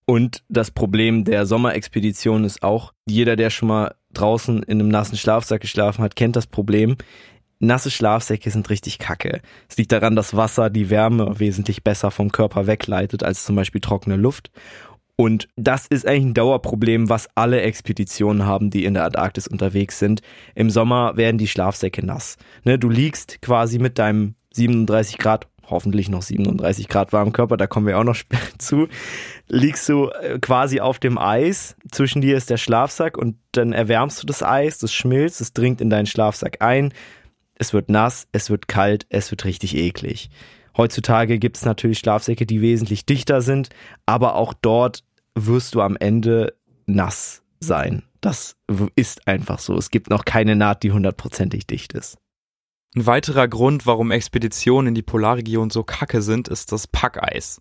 Und 0.09 0.43
das 0.49 0.71
Problem 0.71 1.25
der 1.25 1.45
Sommerexpedition 1.45 2.45
ist 2.45 2.63
auch, 2.63 2.95
jeder, 3.07 3.37
der 3.37 3.51
schon 3.51 3.69
mal 3.69 3.95
draußen 4.15 4.63
in 4.63 4.81
einem 4.81 4.89
nassen 4.89 5.19
Schlafsack 5.19 5.61
geschlafen 5.61 6.03
hat, 6.03 6.17
kennt 6.17 6.35
das 6.35 6.47
Problem 6.47 6.97
nasse 7.61 7.91
Schlafsäcke 7.91 8.51
sind 8.51 8.71
richtig 8.71 8.99
kacke. 8.99 9.41
Es 9.69 9.77
liegt 9.77 9.93
daran, 9.93 10.17
dass 10.17 10.37
Wasser 10.37 10.71
die 10.71 10.91
Wärme 10.91 11.39
wesentlich 11.39 11.83
besser 11.83 12.11
vom 12.11 12.31
Körper 12.31 12.67
wegleitet 12.67 13.23
als 13.23 13.45
zum 13.45 13.57
Beispiel 13.57 13.81
trockene 13.81 14.17
Luft. 14.17 14.51
Und 15.17 15.49
das 15.57 15.87
ist 15.89 16.07
eigentlich 16.07 16.27
ein 16.27 16.35
Dauerproblem, 16.35 17.09
was 17.09 17.29
alle 17.35 17.61
Expeditionen 17.63 18.47
haben, 18.47 18.71
die 18.71 18.85
in 18.85 18.95
der 18.95 19.05
Antarktis 19.05 19.49
unterwegs 19.49 19.99
sind. 19.99 20.23
Im 20.55 20.71
Sommer 20.71 21.17
werden 21.17 21.39
die 21.39 21.49
Schlafsäcke 21.49 22.07
nass. 22.07 22.37
Ne, 22.63 22.79
du 22.79 22.89
liegst 22.89 23.43
quasi 23.43 23.81
mit 23.81 23.99
deinem 23.99 24.37
37 24.55 25.19
Grad, 25.19 25.49
hoffentlich 25.71 26.09
noch 26.09 26.23
37 26.23 26.89
Grad 26.89 27.13
warmen 27.13 27.33
Körper, 27.33 27.57
da 27.57 27.67
kommen 27.67 27.87
wir 27.87 27.99
auch 27.99 28.05
noch 28.05 28.17
zu, 28.59 28.89
liegst 29.49 29.89
du 29.89 30.09
äh, 30.09 30.39
quasi 30.39 30.81
auf 30.81 30.99
dem 30.99 31.19
Eis. 31.19 31.77
Zwischen 31.91 32.21
dir 32.21 32.37
ist 32.37 32.51
der 32.51 32.57
Schlafsack 32.57 33.17
und 33.17 33.37
dann 33.53 33.73
erwärmst 33.73 34.23
du 34.23 34.27
das 34.27 34.43
Eis, 34.43 34.79
das 34.79 34.93
schmilzt, 34.93 35.41
es 35.41 35.53
dringt 35.53 35.81
in 35.81 35.91
deinen 35.91 36.07
Schlafsack 36.07 36.59
ein 36.61 36.93
es 37.59 37.73
wird 37.73 37.91
nass, 37.91 38.29
es 38.33 38.51
wird 38.51 38.69
kalt, 38.69 39.07
es 39.11 39.31
wird 39.31 39.45
richtig 39.45 39.77
eklig. 39.77 40.31
Heutzutage 40.77 41.39
gibt 41.39 41.57
es 41.57 41.65
natürlich 41.65 41.99
Schlafsäcke, 41.99 42.47
die 42.47 42.61
wesentlich 42.61 43.05
dichter 43.05 43.43
sind, 43.43 43.69
aber 44.07 44.37
auch 44.37 44.55
dort 44.55 45.05
wirst 45.35 45.75
du 45.75 45.83
am 45.83 45.97
Ende 45.97 46.55
nass 46.87 47.43
sein. 47.59 48.05
Das 48.21 48.57
ist 48.95 49.27
einfach 49.27 49.59
so. 49.59 49.77
Es 49.77 49.91
gibt 49.91 50.09
noch 50.09 50.25
keine 50.25 50.57
Naht, 50.57 50.85
die 50.85 50.93
hundertprozentig 50.93 51.67
dicht 51.67 51.93
ist. 51.93 52.17
Ein 52.95 53.07
weiterer 53.07 53.49
Grund, 53.49 53.87
warum 53.87 54.11
Expeditionen 54.11 54.89
in 54.89 54.95
die 54.95 55.03
Polarregion 55.03 55.71
so 55.71 55.83
kacke 55.83 56.23
sind, 56.23 56.49
ist 56.49 56.73
das 56.73 56.87
Packeis. 56.87 57.61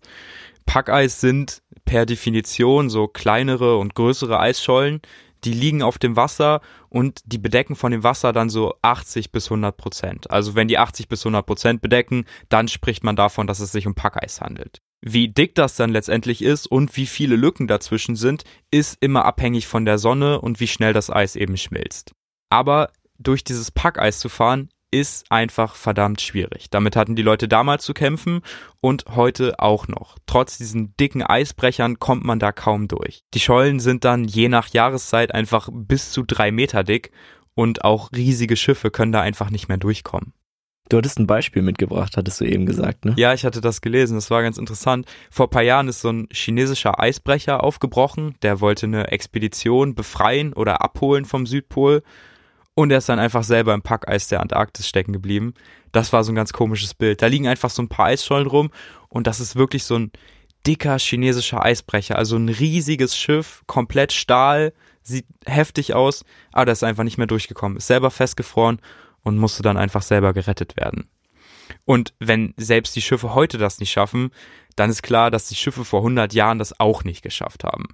Packeis 0.64 1.20
sind 1.20 1.62
per 1.84 2.06
Definition 2.06 2.90
so 2.90 3.08
kleinere 3.08 3.76
und 3.76 3.94
größere 3.94 4.40
Eisschollen, 4.40 5.00
die 5.44 5.52
liegen 5.52 5.82
auf 5.82 5.98
dem 5.98 6.16
Wasser 6.16 6.60
und 6.88 7.20
die 7.26 7.38
bedecken 7.38 7.76
von 7.76 7.92
dem 7.92 8.02
Wasser 8.02 8.32
dann 8.32 8.50
so 8.50 8.74
80 8.82 9.30
bis 9.30 9.46
100 9.46 9.76
Prozent. 9.76 10.30
Also 10.30 10.54
wenn 10.54 10.68
die 10.68 10.78
80 10.78 11.08
bis 11.08 11.24
100 11.24 11.46
Prozent 11.46 11.80
bedecken, 11.80 12.24
dann 12.48 12.68
spricht 12.68 13.04
man 13.04 13.16
davon, 13.16 13.46
dass 13.46 13.60
es 13.60 13.70
sich 13.70 13.86
um 13.86 13.94
Packeis 13.94 14.40
handelt. 14.40 14.80
Wie 15.00 15.28
dick 15.28 15.54
das 15.54 15.76
dann 15.76 15.90
letztendlich 15.90 16.42
ist 16.42 16.66
und 16.66 16.96
wie 16.96 17.06
viele 17.06 17.36
Lücken 17.36 17.68
dazwischen 17.68 18.16
sind, 18.16 18.42
ist 18.70 18.96
immer 19.00 19.24
abhängig 19.24 19.68
von 19.68 19.84
der 19.84 19.98
Sonne 19.98 20.40
und 20.40 20.58
wie 20.58 20.66
schnell 20.66 20.92
das 20.92 21.10
Eis 21.10 21.36
eben 21.36 21.56
schmilzt. 21.56 22.12
Aber 22.50 22.90
durch 23.18 23.44
dieses 23.44 23.70
Packeis 23.70 24.18
zu 24.18 24.28
fahren, 24.28 24.70
ist 24.90 25.30
einfach 25.30 25.74
verdammt 25.74 26.20
schwierig. 26.20 26.70
Damit 26.70 26.96
hatten 26.96 27.16
die 27.16 27.22
Leute 27.22 27.48
damals 27.48 27.84
zu 27.84 27.94
kämpfen 27.94 28.40
und 28.80 29.04
heute 29.08 29.60
auch 29.60 29.88
noch. 29.88 30.18
Trotz 30.26 30.58
diesen 30.58 30.96
dicken 30.96 31.22
Eisbrechern 31.22 31.98
kommt 31.98 32.24
man 32.24 32.38
da 32.38 32.52
kaum 32.52 32.88
durch. 32.88 33.22
Die 33.34 33.40
Schollen 33.40 33.80
sind 33.80 34.04
dann 34.04 34.24
je 34.24 34.48
nach 34.48 34.68
Jahreszeit 34.68 35.34
einfach 35.34 35.68
bis 35.72 36.10
zu 36.10 36.22
drei 36.22 36.50
Meter 36.50 36.84
dick 36.84 37.10
und 37.54 37.84
auch 37.84 38.10
riesige 38.12 38.56
Schiffe 38.56 38.90
können 38.90 39.12
da 39.12 39.20
einfach 39.20 39.50
nicht 39.50 39.68
mehr 39.68 39.78
durchkommen. 39.78 40.32
Du 40.88 40.96
hattest 40.96 41.18
ein 41.18 41.26
Beispiel 41.26 41.60
mitgebracht, 41.60 42.16
hattest 42.16 42.40
du 42.40 42.46
eben 42.46 42.64
gesagt, 42.64 43.04
ne? 43.04 43.12
Ja, 43.18 43.34
ich 43.34 43.44
hatte 43.44 43.60
das 43.60 43.82
gelesen, 43.82 44.14
das 44.14 44.30
war 44.30 44.42
ganz 44.42 44.56
interessant. 44.56 45.06
Vor 45.30 45.50
paar 45.50 45.62
Jahren 45.62 45.88
ist 45.88 46.00
so 46.00 46.08
ein 46.08 46.28
chinesischer 46.32 46.98
Eisbrecher 46.98 47.62
aufgebrochen, 47.62 48.36
der 48.40 48.62
wollte 48.62 48.86
eine 48.86 49.08
Expedition 49.08 49.94
befreien 49.94 50.54
oder 50.54 50.80
abholen 50.80 51.26
vom 51.26 51.44
Südpol 51.44 52.02
und 52.78 52.92
er 52.92 52.98
ist 52.98 53.08
dann 53.08 53.18
einfach 53.18 53.42
selber 53.42 53.74
im 53.74 53.82
Packeis 53.82 54.28
der 54.28 54.40
Antarktis 54.40 54.86
stecken 54.86 55.12
geblieben. 55.12 55.54
Das 55.90 56.12
war 56.12 56.22
so 56.22 56.30
ein 56.30 56.36
ganz 56.36 56.52
komisches 56.52 56.94
Bild. 56.94 57.20
Da 57.20 57.26
liegen 57.26 57.48
einfach 57.48 57.70
so 57.70 57.82
ein 57.82 57.88
paar 57.88 58.06
Eisschollen 58.06 58.46
rum 58.46 58.70
und 59.08 59.26
das 59.26 59.40
ist 59.40 59.56
wirklich 59.56 59.82
so 59.82 59.96
ein 59.98 60.12
dicker 60.64 60.96
chinesischer 60.96 61.60
Eisbrecher, 61.60 62.14
also 62.14 62.36
ein 62.36 62.48
riesiges 62.48 63.16
Schiff, 63.16 63.64
komplett 63.66 64.12
Stahl, 64.12 64.72
sieht 65.02 65.26
heftig 65.44 65.94
aus, 65.94 66.24
aber 66.52 66.66
das 66.66 66.78
ist 66.78 66.82
einfach 66.84 67.02
nicht 67.02 67.18
mehr 67.18 67.26
durchgekommen, 67.26 67.78
ist 67.78 67.88
selber 67.88 68.12
festgefroren 68.12 68.78
und 69.24 69.38
musste 69.38 69.64
dann 69.64 69.76
einfach 69.76 70.02
selber 70.02 70.32
gerettet 70.32 70.76
werden. 70.76 71.08
Und 71.84 72.14
wenn 72.20 72.54
selbst 72.58 72.94
die 72.94 73.02
Schiffe 73.02 73.34
heute 73.34 73.58
das 73.58 73.80
nicht 73.80 73.90
schaffen, 73.90 74.30
dann 74.76 74.88
ist 74.88 75.02
klar, 75.02 75.32
dass 75.32 75.48
die 75.48 75.56
Schiffe 75.56 75.84
vor 75.84 75.98
100 75.98 76.32
Jahren 76.32 76.60
das 76.60 76.78
auch 76.78 77.02
nicht 77.02 77.22
geschafft 77.22 77.64
haben. 77.64 77.88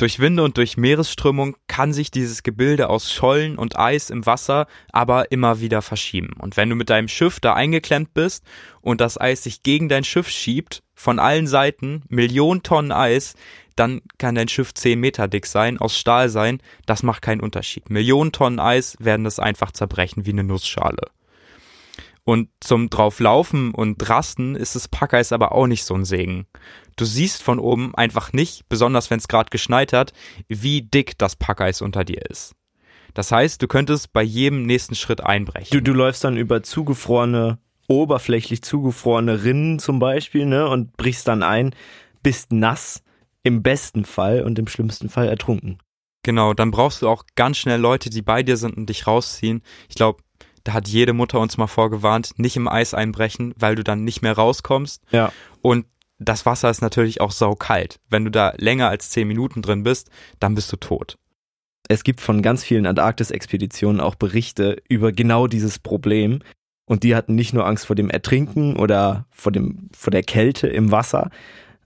Durch 0.00 0.18
Winde 0.18 0.42
und 0.42 0.56
durch 0.56 0.78
Meeresströmung 0.78 1.58
kann 1.66 1.92
sich 1.92 2.10
dieses 2.10 2.42
Gebilde 2.42 2.88
aus 2.88 3.12
Schollen 3.12 3.58
und 3.58 3.78
Eis 3.78 4.08
im 4.08 4.24
Wasser 4.24 4.66
aber 4.92 5.30
immer 5.30 5.60
wieder 5.60 5.82
verschieben. 5.82 6.30
Und 6.38 6.56
wenn 6.56 6.70
du 6.70 6.74
mit 6.74 6.88
deinem 6.88 7.06
Schiff 7.06 7.38
da 7.38 7.52
eingeklemmt 7.52 8.14
bist 8.14 8.46
und 8.80 9.02
das 9.02 9.20
Eis 9.20 9.42
sich 9.42 9.62
gegen 9.62 9.90
dein 9.90 10.02
Schiff 10.02 10.30
schiebt, 10.30 10.82
von 10.94 11.18
allen 11.18 11.46
Seiten, 11.46 12.04
Millionen 12.08 12.62
Tonnen 12.62 12.92
Eis, 12.92 13.34
dann 13.76 14.00
kann 14.16 14.36
dein 14.36 14.48
Schiff 14.48 14.72
10 14.72 14.98
Meter 14.98 15.28
dick 15.28 15.44
sein, 15.44 15.76
aus 15.76 15.98
Stahl 15.98 16.30
sein, 16.30 16.62
das 16.86 17.02
macht 17.02 17.20
keinen 17.20 17.42
Unterschied. 17.42 17.90
Millionen 17.90 18.32
Tonnen 18.32 18.58
Eis 18.58 18.96
werden 19.00 19.24
das 19.24 19.38
einfach 19.38 19.70
zerbrechen 19.70 20.24
wie 20.24 20.30
eine 20.30 20.44
Nussschale. 20.44 21.10
Und 22.30 22.48
zum 22.60 22.90
drauflaufen 22.90 23.74
und 23.74 24.08
rasten 24.08 24.54
ist 24.54 24.76
das 24.76 24.86
Packeis 24.86 25.32
aber 25.32 25.50
auch 25.50 25.66
nicht 25.66 25.82
so 25.82 25.94
ein 25.94 26.04
Segen. 26.04 26.46
Du 26.94 27.04
siehst 27.04 27.42
von 27.42 27.58
oben 27.58 27.92
einfach 27.96 28.32
nicht, 28.32 28.68
besonders 28.68 29.10
wenn 29.10 29.18
es 29.18 29.26
gerade 29.26 29.50
geschneit 29.50 29.92
hat, 29.92 30.12
wie 30.46 30.80
dick 30.80 31.18
das 31.18 31.34
Packeis 31.34 31.82
unter 31.82 32.04
dir 32.04 32.24
ist. 32.30 32.54
Das 33.14 33.32
heißt, 33.32 33.60
du 33.60 33.66
könntest 33.66 34.12
bei 34.12 34.22
jedem 34.22 34.62
nächsten 34.62 34.94
Schritt 34.94 35.20
einbrechen. 35.20 35.76
Du, 35.76 35.82
du 35.82 35.92
läufst 35.92 36.22
dann 36.22 36.36
über 36.36 36.62
zugefrorene, 36.62 37.58
oberflächlich 37.88 38.62
zugefrorene 38.62 39.42
Rinnen 39.42 39.80
zum 39.80 39.98
Beispiel, 39.98 40.46
ne, 40.46 40.68
und 40.68 40.96
brichst 40.96 41.26
dann 41.26 41.42
ein, 41.42 41.74
bist 42.22 42.52
nass, 42.52 43.02
im 43.42 43.64
besten 43.64 44.04
Fall 44.04 44.44
und 44.44 44.56
im 44.56 44.68
schlimmsten 44.68 45.08
Fall 45.08 45.26
ertrunken. 45.26 45.78
Genau, 46.22 46.54
dann 46.54 46.70
brauchst 46.70 47.02
du 47.02 47.08
auch 47.08 47.24
ganz 47.34 47.56
schnell 47.56 47.80
Leute, 47.80 48.08
die 48.08 48.22
bei 48.22 48.44
dir 48.44 48.56
sind 48.56 48.76
und 48.76 48.86
dich 48.86 49.08
rausziehen. 49.08 49.62
Ich 49.88 49.96
glaube, 49.96 50.22
da 50.64 50.72
hat 50.72 50.88
jede 50.88 51.12
Mutter 51.12 51.40
uns 51.40 51.56
mal 51.56 51.66
vorgewarnt, 51.66 52.32
nicht 52.36 52.56
im 52.56 52.68
Eis 52.68 52.94
einbrechen, 52.94 53.54
weil 53.56 53.76
du 53.76 53.84
dann 53.84 54.04
nicht 54.04 54.22
mehr 54.22 54.32
rauskommst. 54.32 55.02
Ja. 55.10 55.32
Und 55.62 55.86
das 56.18 56.44
Wasser 56.44 56.70
ist 56.70 56.82
natürlich 56.82 57.20
auch 57.20 57.32
saukalt. 57.32 57.98
Wenn 58.08 58.24
du 58.24 58.30
da 58.30 58.52
länger 58.56 58.88
als 58.88 59.10
zehn 59.10 59.26
Minuten 59.26 59.62
drin 59.62 59.82
bist, 59.82 60.10
dann 60.38 60.54
bist 60.54 60.70
du 60.70 60.76
tot. 60.76 61.16
Es 61.88 62.04
gibt 62.04 62.20
von 62.20 62.42
ganz 62.42 62.62
vielen 62.62 62.86
Antarktis-Expeditionen 62.86 64.00
auch 64.00 64.14
Berichte 64.14 64.76
über 64.88 65.12
genau 65.12 65.46
dieses 65.46 65.78
Problem. 65.78 66.40
Und 66.84 67.04
die 67.04 67.16
hatten 67.16 67.34
nicht 67.34 67.52
nur 67.52 67.66
Angst 67.66 67.86
vor 67.86 67.96
dem 67.96 68.10
Ertrinken 68.10 68.76
oder 68.76 69.26
vor, 69.30 69.50
dem, 69.50 69.88
vor 69.96 70.10
der 70.10 70.22
Kälte 70.22 70.68
im 70.68 70.90
Wasser, 70.90 71.30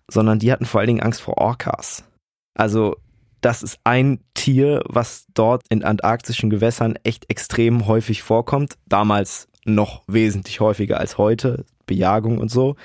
sondern 0.09 0.39
die 0.39 0.51
hatten 0.51 0.67
vor 0.67 0.81
allen 0.81 0.89
Dingen 0.89 1.03
Angst 1.03 1.23
vor 1.23 1.39
Orcas. 1.39 2.05
Also 2.55 2.97
das 3.45 3.63
ist 3.63 3.79
ein 3.85 4.21
Tier, 4.33 4.83
was 4.87 5.27
dort 5.35 5.63
in 5.69 5.85
antarktischen 5.85 6.49
Gewässern 6.49 6.97
echt 7.05 7.29
extrem 7.31 7.87
häufig 7.87 8.23
vorkommt. 8.23 8.77
Damals 8.87 9.49
noch 9.67 10.03
wesentlich 10.07 10.61
häufiger 10.61 10.99
als 10.99 11.19
heute, 11.19 11.67
Bejagung 11.85 12.39
und 12.39 12.51
so. 12.51 12.77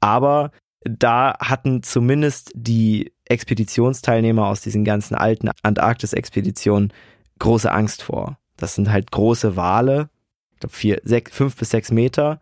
Aber 0.00 0.50
da 0.80 1.34
hatten 1.38 1.82
zumindest 1.82 2.52
die 2.54 3.12
Expeditionsteilnehmer 3.26 4.46
aus 4.46 4.62
diesen 4.62 4.84
ganzen 4.84 5.14
alten 5.14 5.50
Antarktis-Expeditionen 5.62 6.92
große 7.38 7.70
Angst 7.70 8.02
vor. 8.02 8.38
Das 8.56 8.74
sind 8.74 8.90
halt 8.90 9.10
große 9.10 9.56
Wale, 9.56 10.08
ich 10.54 10.60
glaube 10.60 11.30
fünf 11.30 11.56
bis 11.56 11.68
sechs 11.68 11.90
Meter 11.90 12.40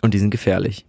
und 0.00 0.14
die 0.14 0.18
sind 0.18 0.30
gefährlich. 0.30 0.86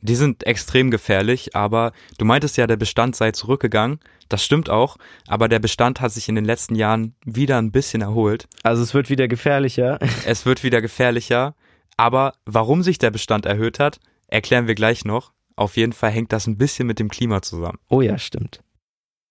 Die 0.00 0.14
sind 0.14 0.46
extrem 0.46 0.90
gefährlich, 0.90 1.56
aber 1.56 1.92
du 2.18 2.24
meintest 2.24 2.56
ja, 2.56 2.66
der 2.66 2.76
Bestand 2.76 3.16
sei 3.16 3.32
zurückgegangen. 3.32 3.98
Das 4.28 4.44
stimmt 4.44 4.70
auch, 4.70 4.96
aber 5.26 5.48
der 5.48 5.58
Bestand 5.58 6.00
hat 6.00 6.12
sich 6.12 6.28
in 6.28 6.34
den 6.34 6.44
letzten 6.44 6.74
Jahren 6.74 7.14
wieder 7.24 7.58
ein 7.58 7.72
bisschen 7.72 8.02
erholt. 8.02 8.46
Also 8.62 8.82
es 8.82 8.94
wird 8.94 9.10
wieder 9.10 9.26
gefährlicher. 9.26 9.98
Es 10.26 10.46
wird 10.46 10.62
wieder 10.62 10.80
gefährlicher, 10.80 11.54
aber 11.96 12.34
warum 12.44 12.82
sich 12.82 12.98
der 12.98 13.10
Bestand 13.10 13.46
erhöht 13.46 13.78
hat, 13.78 13.98
erklären 14.28 14.66
wir 14.66 14.74
gleich 14.74 15.04
noch. 15.04 15.32
Auf 15.56 15.76
jeden 15.76 15.92
Fall 15.92 16.10
hängt 16.10 16.32
das 16.32 16.46
ein 16.46 16.58
bisschen 16.58 16.86
mit 16.86 16.98
dem 17.00 17.08
Klima 17.08 17.42
zusammen. 17.42 17.78
Oh 17.88 18.00
ja, 18.00 18.18
stimmt. 18.18 18.62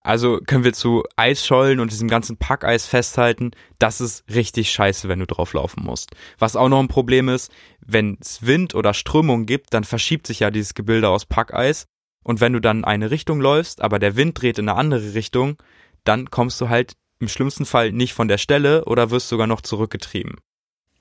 Also 0.08 0.40
können 0.40 0.64
wir 0.64 0.72
zu 0.72 1.04
Eisschollen 1.18 1.82
und 1.82 1.92
diesem 1.92 2.08
ganzen 2.08 2.38
Packeis 2.38 2.86
festhalten, 2.86 3.52
das 3.78 4.00
ist 4.00 4.24
richtig 4.34 4.72
scheiße, 4.72 5.10
wenn 5.10 5.20
du 5.20 5.28
drauflaufen 5.28 5.84
musst. 5.84 6.12
Was 6.40 6.56
auch 6.56 6.70
noch 6.70 6.80
ein 6.80 6.88
Problem 6.88 7.28
ist, 7.28 7.52
wenn 7.86 8.18
es 8.22 8.46
Wind 8.46 8.74
oder 8.74 8.94
Strömung 8.94 9.46
gibt, 9.46 9.74
dann 9.74 9.84
verschiebt 9.84 10.26
sich 10.26 10.40
ja 10.40 10.50
dieses 10.50 10.76
Gebilde 10.76 11.10
aus 11.10 11.26
Packeis. 11.26 11.88
Und 12.24 12.40
wenn 12.40 12.54
du 12.54 12.62
dann 12.62 12.86
eine 12.86 13.12
Richtung 13.12 13.42
läufst, 13.42 13.82
aber 13.82 14.00
der 14.00 14.16
Wind 14.16 14.42
dreht 14.42 14.60
in 14.60 14.70
eine 14.70 14.80
andere 14.80 15.14
Richtung, 15.14 15.62
dann 16.06 16.32
kommst 16.32 16.62
du 16.62 16.70
halt 16.70 16.94
im 17.20 17.28
schlimmsten 17.28 17.66
Fall 17.66 17.92
nicht 17.92 18.14
von 18.14 18.30
der 18.30 18.38
Stelle 18.38 18.86
oder 18.86 19.12
wirst 19.12 19.28
sogar 19.28 19.46
noch 19.46 19.60
zurückgetrieben. 19.60 20.38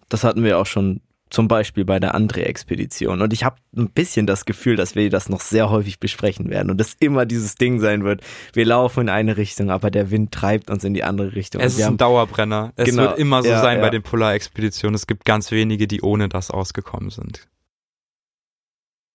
Das 0.09 0.25
hatten 0.25 0.43
wir 0.43 0.59
auch 0.59 0.67
schon 0.67 1.01
zum 1.29 1.49
Beispiel 1.49 1.85
bei 1.85 1.99
der 1.99 2.15
Andre-Expedition. 2.15 3.21
Und 3.21 3.33
ich 3.33 3.43
habe 3.45 3.57
ein 3.77 3.91
bisschen 3.91 4.27
das 4.27 4.45
Gefühl, 4.45 4.77
dass 4.77 4.95
wir 4.95 5.11
das 5.11 5.29
noch 5.29 5.41
sehr 5.41 5.71
häufig 5.71 5.99
besprechen 5.99 6.51
werden 6.51 6.71
und 6.71 6.79
das 6.79 6.95
immer 7.01 7.27
dieses 7.27 7.57
Ding 7.57 7.81
sein 7.81 8.05
wird. 8.05 8.23
Wir 8.53 8.65
laufen 8.65 9.01
in 9.03 9.09
eine 9.09 9.37
Richtung, 9.37 9.71
aber 9.71 9.91
der 9.91 10.11
Wind 10.11 10.33
treibt 10.33 10.71
uns 10.71 10.85
in 10.85 10.95
die 10.95 11.03
andere 11.03 11.35
Richtung. 11.35 11.61
Es 11.61 11.77
ist 11.77 11.83
ein 11.85 11.97
Dauerbrenner. 11.97 12.73
Es 12.77 12.87
Genau. 12.91 13.03
wird 13.03 13.19
immer 13.19 13.43
so 13.43 13.49
Ja, 13.49 13.61
sein 13.61 13.79
ja. 13.79 13.83
bei 13.85 13.91
den 13.91 14.03
Polarexpeditionen. 14.03 14.95
Es 14.95 15.07
gibt 15.09 15.25
ganz 15.25 15.51
wenige, 15.51 15.89
die 15.89 16.01
ohne 16.03 16.29
das 16.29 16.51
ausgekommen 16.51 17.11
sind. 17.11 17.49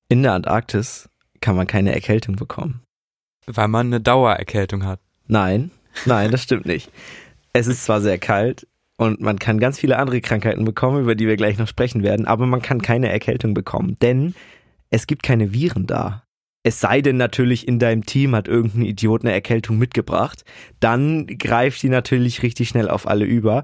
In 0.09 0.23
der 0.23 0.33
Antarktis 0.33 1.09
kann 1.39 1.55
man 1.55 1.67
keine 1.67 1.93
Erkältung 1.93 2.35
bekommen. 2.35 2.81
Weil 3.45 3.69
man 3.69 3.87
eine 3.87 4.01
Dauererkältung 4.01 4.85
hat. 4.85 4.99
Nein, 5.27 5.71
nein, 6.05 6.29
das 6.31 6.43
stimmt 6.43 6.65
nicht. 6.65 6.91
Es 7.53 7.67
ist 7.67 7.85
zwar 7.85 8.01
sehr 8.01 8.17
kalt 8.17 8.67
und 9.01 9.19
man 9.19 9.39
kann 9.39 9.59
ganz 9.59 9.79
viele 9.79 9.97
andere 9.97 10.21
Krankheiten 10.21 10.63
bekommen, 10.63 11.01
über 11.01 11.15
die 11.15 11.25
wir 11.25 11.35
gleich 11.35 11.57
noch 11.57 11.67
sprechen 11.67 12.03
werden, 12.03 12.27
aber 12.27 12.45
man 12.45 12.61
kann 12.61 12.83
keine 12.83 13.09
Erkältung 13.09 13.55
bekommen, 13.55 13.97
denn 13.99 14.35
es 14.91 15.07
gibt 15.07 15.23
keine 15.23 15.53
Viren 15.53 15.87
da. 15.87 16.23
Es 16.61 16.79
sei 16.81 17.01
denn 17.01 17.17
natürlich, 17.17 17.67
in 17.67 17.79
deinem 17.79 18.05
Team 18.05 18.35
hat 18.35 18.47
irgendein 18.47 18.83
Idiot 18.83 19.23
eine 19.23 19.33
Erkältung 19.33 19.79
mitgebracht, 19.79 20.45
dann 20.79 21.25
greift 21.25 21.81
die 21.81 21.89
natürlich 21.89 22.43
richtig 22.43 22.69
schnell 22.69 22.89
auf 22.89 23.07
alle 23.07 23.25
über. 23.25 23.63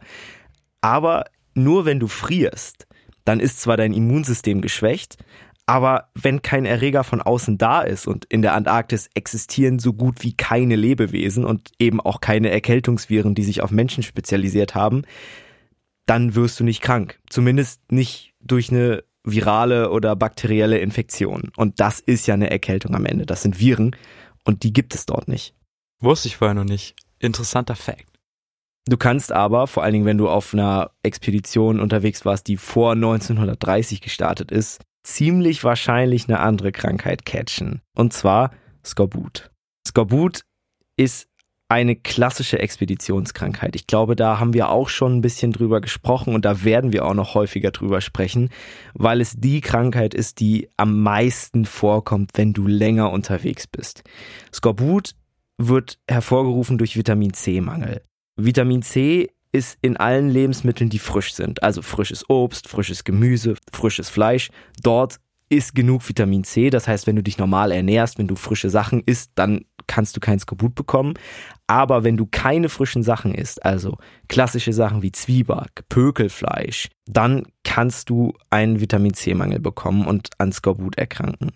Aber 0.81 1.25
nur 1.53 1.85
wenn 1.85 1.99
du 1.99 2.07
frierst, 2.07 2.87
dann 3.23 3.39
ist 3.39 3.61
zwar 3.61 3.77
dein 3.77 3.93
Immunsystem 3.93 4.61
geschwächt, 4.61 5.17
aber 5.67 6.09
wenn 6.15 6.41
kein 6.41 6.65
Erreger 6.65 7.03
von 7.03 7.21
außen 7.21 7.57
da 7.57 7.81
ist 7.81 8.07
und 8.07 8.25
in 8.25 8.41
der 8.41 8.53
Antarktis 8.53 9.09
existieren 9.13 9.79
so 9.79 9.93
gut 9.93 10.23
wie 10.23 10.33
keine 10.33 10.77
Lebewesen 10.77 11.43
und 11.43 11.71
eben 11.77 11.99
auch 11.99 12.21
keine 12.21 12.49
Erkältungsviren, 12.49 13.35
die 13.35 13.43
sich 13.43 13.61
auf 13.61 13.69
Menschen 13.69 14.01
spezialisiert 14.01 14.75
haben, 14.75 15.03
dann 16.05 16.35
wirst 16.35 16.59
du 16.61 16.63
nicht 16.63 16.81
krank. 16.81 17.19
Zumindest 17.29 17.91
nicht 17.91 18.33
durch 18.39 18.71
eine 18.71 19.03
virale 19.25 19.91
oder 19.91 20.15
bakterielle 20.15 20.79
Infektion. 20.79 21.51
Und 21.57 21.81
das 21.81 21.99
ist 21.99 22.27
ja 22.27 22.33
eine 22.33 22.49
Erkältung 22.49 22.95
am 22.95 23.05
Ende. 23.05 23.25
Das 23.25 23.41
sind 23.41 23.59
Viren 23.59 23.93
und 24.45 24.63
die 24.63 24.71
gibt 24.71 24.95
es 24.95 25.05
dort 25.05 25.27
nicht. 25.27 25.53
Wusste 25.99 26.29
ich 26.29 26.37
vorher 26.37 26.55
noch 26.55 26.63
nicht. 26.63 26.95
Interessanter 27.19 27.75
Fact. 27.75 28.05
Du 28.87 28.95
kannst 28.95 29.33
aber, 29.33 29.67
vor 29.67 29.83
allen 29.83 29.91
Dingen, 29.91 30.05
wenn 30.05 30.17
du 30.17 30.29
auf 30.29 30.53
einer 30.53 30.91
Expedition 31.03 31.81
unterwegs 31.81 32.23
warst, 32.23 32.47
die 32.47 32.55
vor 32.55 32.93
1930 32.93 33.99
gestartet 33.99 34.49
ist, 34.49 34.79
ziemlich 35.07 35.63
wahrscheinlich 35.63 36.27
eine 36.27 36.39
andere 36.39 36.71
Krankheit 36.71 37.25
catchen. 37.25 37.81
Und 37.95 38.13
zwar 38.13 38.51
Skorbut. 38.83 39.51
Skorbut 39.87 40.41
ist 40.97 41.29
eine 41.69 41.95
klassische 41.95 42.59
Expeditionskrankheit. 42.59 43.75
Ich 43.75 43.87
glaube, 43.87 44.15
da 44.15 44.39
haben 44.39 44.53
wir 44.53 44.69
auch 44.69 44.89
schon 44.89 45.17
ein 45.17 45.21
bisschen 45.21 45.51
drüber 45.51 45.81
gesprochen 45.81 46.33
und 46.33 46.45
da 46.45 46.63
werden 46.63 46.93
wir 46.93 47.05
auch 47.05 47.13
noch 47.13 47.35
häufiger 47.35 47.71
drüber 47.71 47.99
sprechen, 47.99 48.49
weil 48.93 49.19
es 49.19 49.35
die 49.37 49.59
Krankheit 49.61 50.13
ist, 50.13 50.39
die 50.39 50.69
am 50.77 51.01
meisten 51.01 51.65
vorkommt, 51.65 52.31
wenn 52.35 52.53
du 52.53 52.67
länger 52.67 53.11
unterwegs 53.11 53.67
bist. 53.67 54.03
Skorbut 54.53 55.15
wird 55.57 55.99
hervorgerufen 56.07 56.77
durch 56.77 56.95
Vitamin 56.95 57.33
C-Mangel. 57.33 58.01
Vitamin 58.37 58.81
C 58.81 59.29
ist 59.57 59.77
in 59.81 59.97
allen 59.97 60.29
Lebensmitteln, 60.29 60.89
die 60.89 60.99
frisch 60.99 61.33
sind. 61.33 61.63
Also 61.63 61.81
frisches 61.81 62.29
Obst, 62.29 62.67
frisches 62.67 63.03
Gemüse, 63.03 63.55
frisches 63.71 64.09
Fleisch. 64.09 64.49
Dort 64.81 65.19
ist 65.49 65.75
genug 65.75 66.07
Vitamin 66.07 66.43
C. 66.43 66.69
Das 66.69 66.87
heißt, 66.87 67.07
wenn 67.07 67.15
du 67.15 67.23
dich 67.23 67.37
normal 67.37 67.71
ernährst, 67.71 68.17
wenn 68.17 68.27
du 68.27 68.35
frische 68.35 68.69
Sachen 68.69 69.01
isst, 69.01 69.31
dann 69.35 69.65
kannst 69.87 70.15
du 70.15 70.19
kein 70.19 70.39
Skorbut 70.39 70.75
bekommen. 70.75 71.13
Aber 71.67 72.03
wenn 72.03 72.17
du 72.17 72.25
keine 72.25 72.69
frischen 72.69 73.03
Sachen 73.03 73.33
isst, 73.33 73.63
also 73.65 73.97
klassische 74.27 74.73
Sachen 74.73 75.01
wie 75.01 75.11
Zwieback, 75.11 75.87
Pökelfleisch, 75.89 76.89
dann 77.05 77.47
kannst 77.63 78.09
du 78.09 78.33
einen 78.49 78.81
Vitamin 78.81 79.13
C-Mangel 79.13 79.59
bekommen 79.59 80.05
und 80.05 80.29
an 80.37 80.51
Skorbut 80.51 80.97
erkranken. 80.97 81.51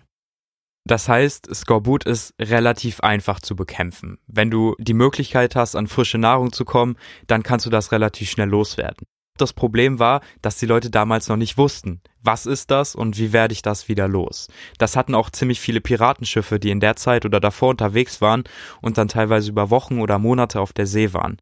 Das 0.84 1.08
heißt, 1.08 1.54
Skorbut 1.54 2.04
ist 2.04 2.34
relativ 2.40 3.00
einfach 3.00 3.40
zu 3.40 3.54
bekämpfen. 3.54 4.18
Wenn 4.26 4.50
du 4.50 4.74
die 4.78 4.94
Möglichkeit 4.94 5.54
hast, 5.54 5.76
an 5.76 5.86
frische 5.86 6.18
Nahrung 6.18 6.52
zu 6.52 6.64
kommen, 6.64 6.96
dann 7.28 7.42
kannst 7.44 7.66
du 7.66 7.70
das 7.70 7.92
relativ 7.92 8.30
schnell 8.30 8.48
loswerden. 8.48 9.06
das 9.38 9.52
Problem 9.52 9.98
war, 9.98 10.20
dass 10.42 10.58
die 10.58 10.66
Leute 10.66 10.90
damals 10.90 11.28
noch 11.28 11.36
nicht 11.36 11.56
wussten, 11.56 12.00
was 12.20 12.46
ist 12.46 12.70
das 12.70 12.94
und 12.94 13.18
wie 13.18 13.32
werde 13.32 13.52
ich 13.52 13.62
das 13.62 13.88
wieder 13.88 14.06
los. 14.06 14.48
Das 14.78 14.94
hatten 14.94 15.14
auch 15.14 15.30
ziemlich 15.30 15.60
viele 15.60 15.80
Piratenschiffe, 15.80 16.60
die 16.60 16.70
in 16.70 16.80
der 16.80 16.96
Zeit 16.96 17.24
oder 17.24 17.40
davor 17.40 17.70
unterwegs 17.70 18.20
waren 18.20 18.44
und 18.82 18.98
dann 18.98 19.08
teilweise 19.08 19.50
über 19.50 19.70
Wochen 19.70 20.00
oder 20.00 20.18
Monate 20.18 20.60
auf 20.60 20.72
der 20.72 20.86
See 20.86 21.12
waren. 21.12 21.38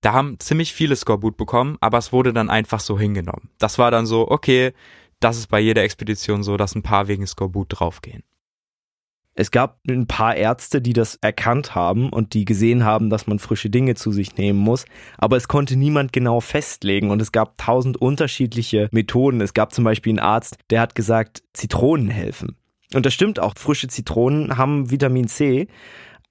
Da 0.00 0.12
haben 0.12 0.38
ziemlich 0.40 0.72
viele 0.72 0.96
Skorbut 0.96 1.36
bekommen, 1.36 1.76
aber 1.80 1.98
es 1.98 2.12
wurde 2.12 2.32
dann 2.32 2.50
einfach 2.50 2.80
so 2.80 2.98
hingenommen. 2.98 3.50
Das 3.58 3.78
war 3.78 3.90
dann 3.90 4.06
so, 4.06 4.30
okay, 4.30 4.72
das 5.20 5.38
ist 5.38 5.48
bei 5.48 5.60
jeder 5.60 5.82
Expedition 5.82 6.42
so, 6.42 6.56
dass 6.56 6.74
ein 6.74 6.82
paar 6.82 7.08
wegen 7.08 7.26
Skorbut 7.26 7.66
draufgehen. 7.70 8.22
Es 9.40 9.52
gab 9.52 9.78
ein 9.88 10.08
paar 10.08 10.34
Ärzte, 10.34 10.82
die 10.82 10.92
das 10.92 11.14
erkannt 11.14 11.76
haben 11.76 12.10
und 12.10 12.34
die 12.34 12.44
gesehen 12.44 12.84
haben, 12.84 13.08
dass 13.08 13.28
man 13.28 13.38
frische 13.38 13.70
Dinge 13.70 13.94
zu 13.94 14.10
sich 14.10 14.36
nehmen 14.36 14.58
muss, 14.58 14.84
aber 15.16 15.36
es 15.36 15.46
konnte 15.46 15.76
niemand 15.76 16.12
genau 16.12 16.40
festlegen. 16.40 17.12
Und 17.12 17.22
es 17.22 17.30
gab 17.30 17.56
tausend 17.56 17.96
unterschiedliche 17.98 18.88
Methoden. 18.90 19.40
Es 19.40 19.54
gab 19.54 19.72
zum 19.72 19.84
Beispiel 19.84 20.10
einen 20.10 20.18
Arzt, 20.18 20.56
der 20.70 20.80
hat 20.80 20.96
gesagt, 20.96 21.44
Zitronen 21.52 22.08
helfen. 22.08 22.56
Und 22.92 23.06
das 23.06 23.14
stimmt 23.14 23.38
auch, 23.38 23.54
frische 23.56 23.86
Zitronen 23.86 24.58
haben 24.58 24.90
Vitamin 24.90 25.28
C, 25.28 25.68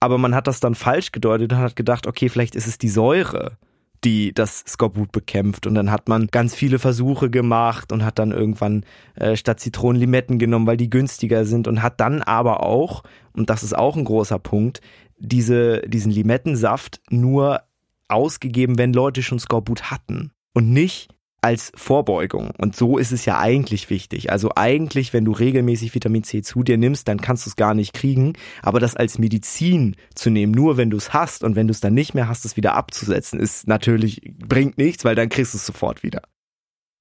aber 0.02 0.18
man 0.18 0.36
hat 0.36 0.48
das 0.48 0.60
dann 0.60 0.76
falsch 0.76 1.14
gedeutet 1.14 1.54
und 1.54 1.60
hat 1.60 1.78
gedacht, 1.78 2.08
okay, 2.08 2.28
vielleicht 2.28 2.56
ist 2.56 2.68
es 2.68 2.78
die 2.78 2.90
Säure 2.90 3.58
die 4.04 4.34
das 4.34 4.64
Skorbut 4.68 5.12
bekämpft. 5.12 5.68
Und 5.68 5.76
dann 5.76 5.92
hat 5.92 6.08
man 6.08 6.28
ganz 6.28 6.56
viele 6.56 6.80
Versuche 6.80 7.30
gemacht 7.30 7.92
und 7.92 8.06
hat 8.06 8.20
dann 8.20 8.32
irgendwann 8.32 8.86
äh, 9.16 9.36
statt 9.36 9.60
Zitronen 9.60 10.00
Limetten 10.00 10.40
genommen, 10.40 10.68
weil 10.68 10.78
die 10.78 10.90
günstiger 10.90 11.46
sind 11.46 11.68
und 11.68 11.82
hat 11.82 12.00
dann 12.00 12.22
aber 12.22 12.64
auch, 12.64 13.04
und 13.34 13.50
das 13.50 13.64
ist 13.64 13.76
auch 13.78 13.96
ein 13.98 14.06
großer 14.06 14.40
Punkt, 14.40 14.82
diese, 15.18 15.82
diesen 15.82 16.12
Limettensaft 16.12 17.02
nur 17.10 17.62
ausgegeben, 18.08 18.78
wenn 18.78 18.94
Leute 18.94 19.24
schon 19.24 19.40
Skorbut 19.40 19.92
hatten. 19.92 20.32
Und 20.54 20.72
nicht, 20.72 21.10
als 21.42 21.72
Vorbeugung. 21.76 22.52
Und 22.58 22.76
so 22.76 22.98
ist 22.98 23.12
es 23.12 23.26
ja 23.26 23.40
eigentlich 23.40 23.90
wichtig. 23.90 24.32
Also 24.32 24.52
eigentlich, 24.56 25.14
wenn 25.14 25.26
du 25.26 25.32
regelmäßig 25.32 25.94
Vitamin 25.94 26.24
C 26.24 26.42
zu 26.42 26.64
dir 26.64 26.78
nimmst, 26.78 27.08
dann 27.08 27.22
kannst 27.22 27.46
du 27.46 27.50
es 27.50 27.56
gar 27.56 27.74
nicht 27.74 27.94
kriegen. 27.94 28.34
Aber 28.62 28.80
das 28.80 28.96
als 28.96 29.20
Medizin 29.20 29.96
zu 30.16 30.30
nehmen, 30.30 30.52
nur 30.52 30.78
wenn 30.78 30.90
du 30.90 30.98
es 30.98 31.14
hast 31.14 31.44
und 31.44 31.56
wenn 31.56 31.68
du 31.68 31.72
es 31.72 31.80
dann 31.80 31.94
nicht 31.94 32.14
mehr 32.14 32.28
hast, 32.28 32.46
es 32.46 32.58
wieder 32.58 32.76
abzusetzen, 32.76 33.40
ist 33.40 33.68
natürlich, 33.68 34.22
bringt 34.38 34.78
nichts, 34.78 35.06
weil 35.06 35.16
dann 35.16 35.30
kriegst 35.30 35.54
du 35.54 35.58
es 35.58 35.66
sofort 35.66 36.04
wieder. 36.04 36.22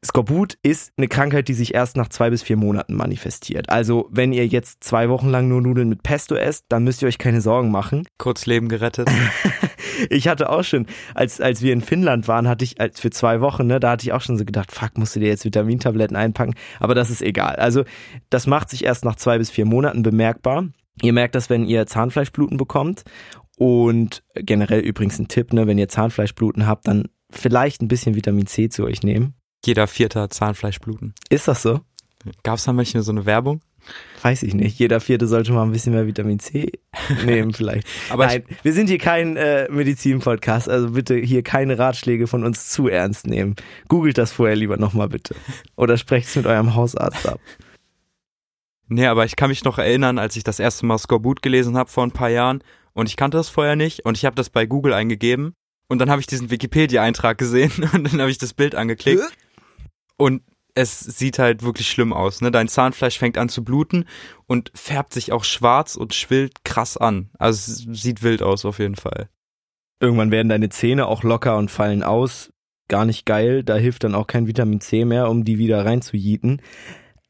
Skorbut 0.06 0.56
ist 0.62 0.92
eine 0.96 1.08
Krankheit, 1.08 1.48
die 1.48 1.54
sich 1.54 1.74
erst 1.74 1.96
nach 1.96 2.08
zwei 2.08 2.30
bis 2.30 2.42
vier 2.42 2.56
Monaten 2.56 2.94
manifestiert. 2.94 3.70
Also, 3.70 4.08
wenn 4.10 4.32
ihr 4.32 4.46
jetzt 4.46 4.84
zwei 4.84 5.08
Wochen 5.08 5.28
lang 5.28 5.48
nur 5.48 5.60
Nudeln 5.60 5.88
mit 5.88 6.04
Pesto 6.04 6.36
esst, 6.36 6.66
dann 6.68 6.84
müsst 6.84 7.02
ihr 7.02 7.08
euch 7.08 7.18
keine 7.18 7.40
Sorgen 7.40 7.70
machen. 7.70 8.06
Kurz 8.18 8.46
Leben 8.46 8.68
gerettet. 8.68 9.08
ich 10.10 10.28
hatte 10.28 10.50
auch 10.50 10.62
schon, 10.62 10.86
als, 11.14 11.40
als 11.40 11.60
wir 11.60 11.72
in 11.72 11.80
Finnland 11.80 12.28
waren, 12.28 12.46
hatte 12.46 12.64
ich, 12.64 12.80
als 12.80 13.00
für 13.00 13.10
zwei 13.10 13.40
Wochen, 13.40 13.66
ne, 13.66 13.80
da 13.80 13.90
hatte 13.90 14.04
ich 14.04 14.12
auch 14.12 14.20
schon 14.20 14.38
so 14.38 14.44
gedacht, 14.44 14.70
fuck, 14.70 14.96
musst 14.96 15.16
du 15.16 15.20
dir 15.20 15.28
jetzt 15.28 15.44
Vitamintabletten 15.44 16.16
einpacken? 16.16 16.54
Aber 16.78 16.94
das 16.94 17.10
ist 17.10 17.22
egal. 17.22 17.56
Also, 17.56 17.84
das 18.30 18.46
macht 18.46 18.70
sich 18.70 18.84
erst 18.84 19.04
nach 19.04 19.16
zwei 19.16 19.38
bis 19.38 19.50
vier 19.50 19.66
Monaten 19.66 20.02
bemerkbar. 20.02 20.68
Ihr 21.02 21.12
merkt 21.12 21.34
das, 21.34 21.50
wenn 21.50 21.66
ihr 21.66 21.86
Zahnfleischbluten 21.86 22.56
bekommt. 22.56 23.02
Und 23.58 24.22
generell 24.34 24.80
übrigens 24.80 25.18
ein 25.18 25.28
Tipp, 25.28 25.52
ne, 25.52 25.66
wenn 25.66 25.78
ihr 25.78 25.88
Zahnfleischbluten 25.88 26.66
habt, 26.66 26.86
dann 26.86 27.08
vielleicht 27.30 27.82
ein 27.82 27.88
bisschen 27.88 28.14
Vitamin 28.14 28.46
C 28.46 28.68
zu 28.68 28.84
euch 28.84 29.02
nehmen 29.02 29.34
jeder 29.66 29.86
Vierte 29.86 30.28
Zahnfleischbluten. 30.28 31.14
Ist 31.28 31.48
das 31.48 31.62
so? 31.62 31.80
Gab 32.42 32.58
es 32.58 32.64
da 32.64 32.72
manchmal 32.72 33.02
so 33.02 33.12
eine 33.12 33.26
Werbung? 33.26 33.60
Weiß 34.22 34.42
ich 34.42 34.54
nicht. 34.54 34.78
Jeder 34.78 35.00
Vierte 35.00 35.26
sollte 35.26 35.52
mal 35.52 35.62
ein 35.62 35.72
bisschen 35.72 35.92
mehr 35.92 36.06
Vitamin 36.06 36.40
C 36.40 36.72
nehmen 37.24 37.52
vielleicht. 37.54 37.86
Aber 38.10 38.26
Nein, 38.26 38.44
wir 38.62 38.72
sind 38.72 38.88
hier 38.88 38.98
kein 38.98 39.36
äh, 39.36 39.68
Medizin-Podcast, 39.70 40.68
also 40.68 40.90
bitte 40.90 41.14
hier 41.16 41.42
keine 41.42 41.78
Ratschläge 41.78 42.26
von 42.26 42.44
uns 42.44 42.70
zu 42.70 42.88
ernst 42.88 43.26
nehmen. 43.26 43.54
Googelt 43.88 44.18
das 44.18 44.32
vorher 44.32 44.56
lieber 44.56 44.76
nochmal 44.76 45.08
bitte. 45.08 45.36
Oder 45.76 45.96
sprecht 45.96 46.28
es 46.28 46.36
mit 46.36 46.46
eurem 46.46 46.74
Hausarzt 46.74 47.28
ab. 47.28 47.40
Nee, 48.88 49.06
aber 49.06 49.24
ich 49.24 49.36
kann 49.36 49.50
mich 49.50 49.64
noch 49.64 49.78
erinnern, 49.78 50.18
als 50.18 50.36
ich 50.36 50.44
das 50.44 50.58
erste 50.58 50.86
Mal 50.86 50.98
Skorbut 50.98 51.42
gelesen 51.42 51.76
habe 51.76 51.90
vor 51.90 52.04
ein 52.04 52.12
paar 52.12 52.30
Jahren 52.30 52.62
und 52.92 53.08
ich 53.08 53.16
kannte 53.16 53.36
das 53.36 53.48
vorher 53.48 53.76
nicht 53.76 54.04
und 54.04 54.16
ich 54.16 54.24
habe 54.24 54.36
das 54.36 54.50
bei 54.50 54.66
Google 54.66 54.92
eingegeben 54.92 55.54
und 55.88 55.98
dann 55.98 56.10
habe 56.10 56.20
ich 56.20 56.26
diesen 56.26 56.50
Wikipedia-Eintrag 56.50 57.38
gesehen 57.38 57.72
und 57.92 58.12
dann 58.12 58.20
habe 58.20 58.30
ich 58.30 58.38
das 58.38 58.54
Bild 58.54 58.74
angeklickt 58.74 59.22
und 60.16 60.42
es 60.76 61.00
sieht 61.00 61.38
halt 61.38 61.62
wirklich 61.62 61.88
schlimm 61.88 62.12
aus. 62.12 62.42
Ne? 62.42 62.50
Dein 62.50 62.68
Zahnfleisch 62.68 63.18
fängt 63.18 63.38
an 63.38 63.48
zu 63.48 63.64
bluten 63.64 64.04
und 64.46 64.70
färbt 64.74 65.14
sich 65.14 65.32
auch 65.32 65.44
schwarz 65.44 65.96
und 65.96 66.12
schwillt 66.12 66.64
krass 66.64 66.98
an. 66.98 67.30
Also 67.38 67.72
es 67.72 68.02
sieht 68.02 68.22
wild 68.22 68.42
aus 68.42 68.66
auf 68.66 68.78
jeden 68.78 68.96
Fall. 68.96 69.30
Irgendwann 70.00 70.30
werden 70.30 70.50
deine 70.50 70.68
Zähne 70.68 71.06
auch 71.06 71.22
locker 71.22 71.56
und 71.56 71.70
fallen 71.70 72.02
aus. 72.02 72.52
Gar 72.88 73.06
nicht 73.06 73.24
geil. 73.24 73.64
Da 73.64 73.76
hilft 73.76 74.04
dann 74.04 74.14
auch 74.14 74.26
kein 74.26 74.46
Vitamin 74.46 74.80
C 74.80 75.06
mehr, 75.06 75.30
um 75.30 75.44
die 75.44 75.58
wieder 75.58 75.84
reinzujieten. 75.86 76.60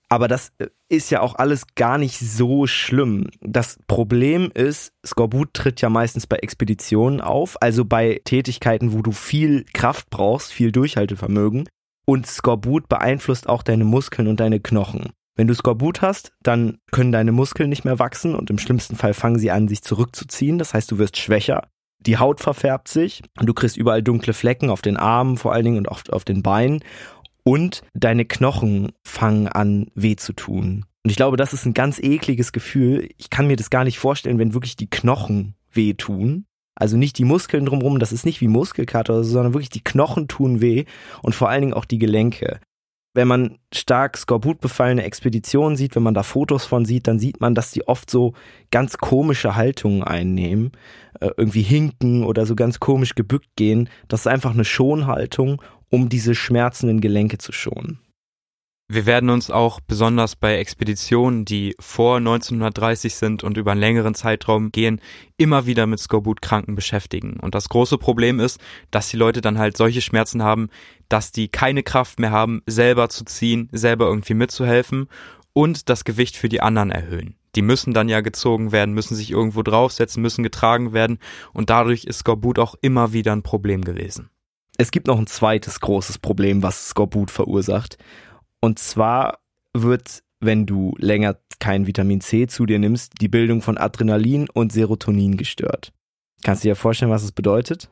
Aber 0.08 0.28
das 0.28 0.52
äh, 0.58 0.66
ist 0.88 1.10
ja 1.10 1.20
auch 1.20 1.36
alles 1.36 1.66
gar 1.76 1.98
nicht 1.98 2.18
so 2.18 2.66
schlimm. 2.66 3.28
Das 3.40 3.78
Problem 3.86 4.50
ist, 4.54 4.92
Skorbut 5.04 5.54
tritt 5.54 5.80
ja 5.80 5.88
meistens 5.88 6.26
bei 6.26 6.36
Expeditionen 6.36 7.20
auf, 7.20 7.60
also 7.60 7.84
bei 7.84 8.20
Tätigkeiten, 8.24 8.92
wo 8.92 9.02
du 9.02 9.12
viel 9.12 9.64
Kraft 9.72 10.10
brauchst, 10.10 10.52
viel 10.52 10.72
Durchhaltevermögen. 10.72 11.68
Und 12.06 12.26
Skorbut 12.26 12.88
beeinflusst 12.88 13.48
auch 13.48 13.62
deine 13.62 13.84
Muskeln 13.84 14.28
und 14.28 14.40
deine 14.40 14.60
Knochen. 14.60 15.10
Wenn 15.34 15.48
du 15.48 15.54
Skorbut 15.54 16.00
hast, 16.00 16.32
dann 16.42 16.78
können 16.92 17.12
deine 17.12 17.32
Muskeln 17.32 17.68
nicht 17.68 17.84
mehr 17.84 17.98
wachsen 17.98 18.34
und 18.34 18.48
im 18.48 18.58
schlimmsten 18.58 18.96
Fall 18.96 19.12
fangen 19.12 19.38
sie 19.38 19.50
an, 19.50 19.68
sich 19.68 19.82
zurückzuziehen. 19.82 20.58
Das 20.58 20.72
heißt, 20.72 20.90
du 20.90 20.98
wirst 20.98 21.18
schwächer. 21.18 21.68
Die 21.98 22.16
Haut 22.16 22.40
verfärbt 22.40 22.88
sich 22.88 23.22
und 23.38 23.46
du 23.46 23.52
kriegst 23.52 23.76
überall 23.76 24.02
dunkle 24.02 24.32
Flecken 24.32 24.70
auf 24.70 24.80
den 24.80 24.96
Armen 24.96 25.36
vor 25.36 25.52
allen 25.52 25.64
Dingen 25.64 25.78
und 25.78 25.88
oft 25.88 26.12
auf 26.12 26.24
den 26.24 26.42
Beinen. 26.42 26.82
Und 27.44 27.82
deine 27.92 28.24
Knochen 28.24 28.92
fangen 29.04 29.48
an, 29.48 29.88
weh 29.94 30.16
zu 30.16 30.32
tun. 30.32 30.84
Und 31.04 31.10
ich 31.10 31.16
glaube, 31.16 31.36
das 31.36 31.52
ist 31.52 31.66
ein 31.66 31.74
ganz 31.74 31.98
ekliges 31.98 32.52
Gefühl. 32.52 33.08
Ich 33.18 33.30
kann 33.30 33.46
mir 33.46 33.56
das 33.56 33.70
gar 33.70 33.84
nicht 33.84 33.98
vorstellen, 33.98 34.38
wenn 34.38 34.54
wirklich 34.54 34.76
die 34.76 34.90
Knochen 34.90 35.54
wehtun. 35.70 36.46
Also 36.76 36.96
nicht 36.96 37.18
die 37.18 37.24
Muskeln 37.24 37.66
drumherum, 37.66 37.98
das 37.98 38.12
ist 38.12 38.26
nicht 38.26 38.40
wie 38.40 38.48
Muskelkater, 38.48 39.24
sondern 39.24 39.54
wirklich 39.54 39.70
die 39.70 39.82
Knochen 39.82 40.28
tun 40.28 40.60
weh 40.60 40.84
und 41.22 41.34
vor 41.34 41.48
allen 41.48 41.62
Dingen 41.62 41.74
auch 41.74 41.86
die 41.86 41.98
Gelenke. 41.98 42.60
Wenn 43.14 43.28
man 43.28 43.58
stark 43.72 44.18
Skorbut 44.18 44.60
befallene 44.60 45.02
Expeditionen 45.02 45.78
sieht, 45.78 45.96
wenn 45.96 46.02
man 46.02 46.12
da 46.12 46.22
Fotos 46.22 46.66
von 46.66 46.84
sieht, 46.84 47.08
dann 47.08 47.18
sieht 47.18 47.40
man, 47.40 47.54
dass 47.54 47.70
die 47.70 47.88
oft 47.88 48.10
so 48.10 48.34
ganz 48.70 48.98
komische 48.98 49.56
Haltungen 49.56 50.04
einnehmen, 50.04 50.72
äh, 51.20 51.30
irgendwie 51.38 51.62
hinken 51.62 52.24
oder 52.24 52.44
so 52.44 52.54
ganz 52.54 52.78
komisch 52.78 53.14
gebückt 53.14 53.56
gehen. 53.56 53.88
Das 54.08 54.20
ist 54.20 54.26
einfach 54.26 54.52
eine 54.52 54.66
Schonhaltung, 54.66 55.62
um 55.88 56.10
diese 56.10 56.34
schmerzenden 56.34 57.00
Gelenke 57.00 57.38
zu 57.38 57.52
schonen. 57.52 58.00
Wir 58.88 59.04
werden 59.04 59.30
uns 59.30 59.50
auch 59.50 59.80
besonders 59.80 60.36
bei 60.36 60.58
Expeditionen, 60.58 61.44
die 61.44 61.74
vor 61.80 62.18
1930 62.18 63.16
sind 63.16 63.42
und 63.42 63.56
über 63.56 63.72
einen 63.72 63.80
längeren 63.80 64.14
Zeitraum 64.14 64.70
gehen, 64.70 65.00
immer 65.36 65.66
wieder 65.66 65.88
mit 65.88 65.98
Skorbut-Kranken 65.98 66.76
beschäftigen. 66.76 67.40
Und 67.40 67.56
das 67.56 67.68
große 67.68 67.98
Problem 67.98 68.38
ist, 68.38 68.60
dass 68.92 69.08
die 69.08 69.16
Leute 69.16 69.40
dann 69.40 69.58
halt 69.58 69.76
solche 69.76 70.02
Schmerzen 70.02 70.44
haben, 70.44 70.68
dass 71.08 71.32
die 71.32 71.48
keine 71.48 71.82
Kraft 71.82 72.20
mehr 72.20 72.30
haben, 72.30 72.62
selber 72.66 73.08
zu 73.08 73.24
ziehen, 73.24 73.68
selber 73.72 74.06
irgendwie 74.06 74.34
mitzuhelfen 74.34 75.08
und 75.52 75.88
das 75.88 76.04
Gewicht 76.04 76.36
für 76.36 76.48
die 76.48 76.60
anderen 76.60 76.92
erhöhen. 76.92 77.34
Die 77.56 77.62
müssen 77.62 77.92
dann 77.92 78.08
ja 78.08 78.20
gezogen 78.20 78.70
werden, 78.70 78.94
müssen 78.94 79.16
sich 79.16 79.32
irgendwo 79.32 79.64
draufsetzen, 79.64 80.22
müssen 80.22 80.44
getragen 80.44 80.92
werden 80.92 81.18
und 81.52 81.70
dadurch 81.70 82.04
ist 82.04 82.18
Skorbut 82.18 82.60
auch 82.60 82.76
immer 82.82 83.12
wieder 83.12 83.32
ein 83.32 83.42
Problem 83.42 83.82
gewesen. 83.82 84.30
Es 84.78 84.90
gibt 84.90 85.06
noch 85.06 85.18
ein 85.18 85.26
zweites 85.26 85.80
großes 85.80 86.18
Problem, 86.18 86.62
was 86.62 86.90
Skorbut 86.90 87.30
verursacht. 87.30 87.96
Und 88.60 88.78
zwar 88.78 89.38
wird, 89.72 90.22
wenn 90.40 90.66
du 90.66 90.94
länger 90.98 91.36
kein 91.58 91.86
Vitamin 91.86 92.20
C 92.20 92.46
zu 92.46 92.66
dir 92.66 92.78
nimmst, 92.78 93.14
die 93.20 93.28
Bildung 93.28 93.62
von 93.62 93.78
Adrenalin 93.78 94.48
und 94.52 94.72
Serotonin 94.72 95.36
gestört. 95.36 95.92
Kannst 96.42 96.64
du 96.64 96.68
dir 96.68 96.76
vorstellen, 96.76 97.10
was 97.10 97.22
es 97.22 97.32
bedeutet? 97.32 97.88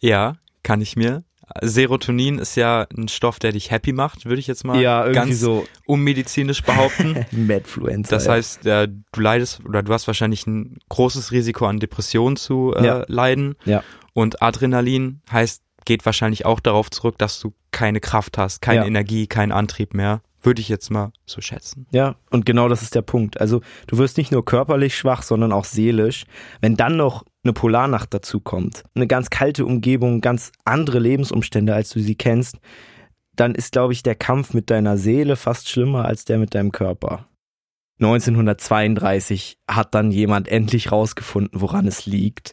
Ja, 0.00 0.36
kann 0.62 0.80
ich 0.80 0.96
mir. 0.96 1.24
Serotonin 1.60 2.38
ist 2.38 2.56
ja 2.56 2.86
ein 2.96 3.08
Stoff, 3.08 3.38
der 3.38 3.52
dich 3.52 3.70
happy 3.70 3.92
macht, 3.92 4.24
würde 4.24 4.40
ich 4.40 4.46
jetzt 4.46 4.64
mal 4.64 4.80
ja, 4.80 5.10
ganz 5.12 5.40
so 5.40 5.66
unmedizinisch 5.86 6.62
behaupten. 6.62 7.26
Medfluencer. 7.32 8.16
Das 8.16 8.28
heißt, 8.28 8.64
ja, 8.64 8.86
du 8.86 9.20
leidest 9.20 9.64
oder 9.64 9.82
du 9.82 9.92
hast 9.92 10.06
wahrscheinlich 10.06 10.46
ein 10.46 10.78
großes 10.88 11.32
Risiko 11.32 11.66
an 11.66 11.80
Depressionen 11.80 12.36
zu 12.36 12.74
äh, 12.74 12.84
ja. 12.84 13.04
leiden. 13.08 13.56
Ja. 13.64 13.82
Und 14.14 14.42
Adrenalin 14.42 15.20
heißt, 15.30 15.63
geht 15.84 16.06
wahrscheinlich 16.06 16.46
auch 16.46 16.60
darauf 16.60 16.90
zurück, 16.90 17.18
dass 17.18 17.40
du 17.40 17.52
keine 17.70 18.00
Kraft 18.00 18.38
hast, 18.38 18.60
keine 18.60 18.82
ja. 18.82 18.86
Energie, 18.86 19.26
keinen 19.26 19.52
Antrieb 19.52 19.94
mehr. 19.94 20.22
Würde 20.42 20.60
ich 20.60 20.68
jetzt 20.68 20.90
mal 20.90 21.10
so 21.24 21.40
schätzen. 21.40 21.86
Ja, 21.90 22.16
und 22.30 22.44
genau 22.44 22.68
das 22.68 22.82
ist 22.82 22.94
der 22.94 23.02
Punkt. 23.02 23.40
Also 23.40 23.62
du 23.86 23.96
wirst 23.96 24.18
nicht 24.18 24.30
nur 24.30 24.44
körperlich 24.44 24.94
schwach, 24.94 25.22
sondern 25.22 25.52
auch 25.52 25.64
seelisch. 25.64 26.26
Wenn 26.60 26.76
dann 26.76 26.96
noch 26.98 27.24
eine 27.44 27.54
Polarnacht 27.54 28.12
dazu 28.12 28.40
kommt, 28.40 28.84
eine 28.94 29.06
ganz 29.06 29.30
kalte 29.30 29.64
Umgebung, 29.64 30.20
ganz 30.20 30.52
andere 30.64 30.98
Lebensumstände, 30.98 31.74
als 31.74 31.88
du 31.90 32.00
sie 32.00 32.14
kennst, 32.14 32.58
dann 33.36 33.54
ist, 33.54 33.72
glaube 33.72 33.94
ich, 33.94 34.02
der 34.02 34.14
Kampf 34.14 34.52
mit 34.52 34.70
deiner 34.70 34.98
Seele 34.98 35.36
fast 35.36 35.70
schlimmer 35.70 36.04
als 36.04 36.26
der 36.26 36.38
mit 36.38 36.54
deinem 36.54 36.72
Körper. 36.72 37.26
1932 38.00 39.58
hat 39.68 39.94
dann 39.94 40.10
jemand 40.10 40.48
endlich 40.48 40.92
rausgefunden, 40.92 41.60
woran 41.60 41.86
es 41.86 42.06
liegt, 42.06 42.52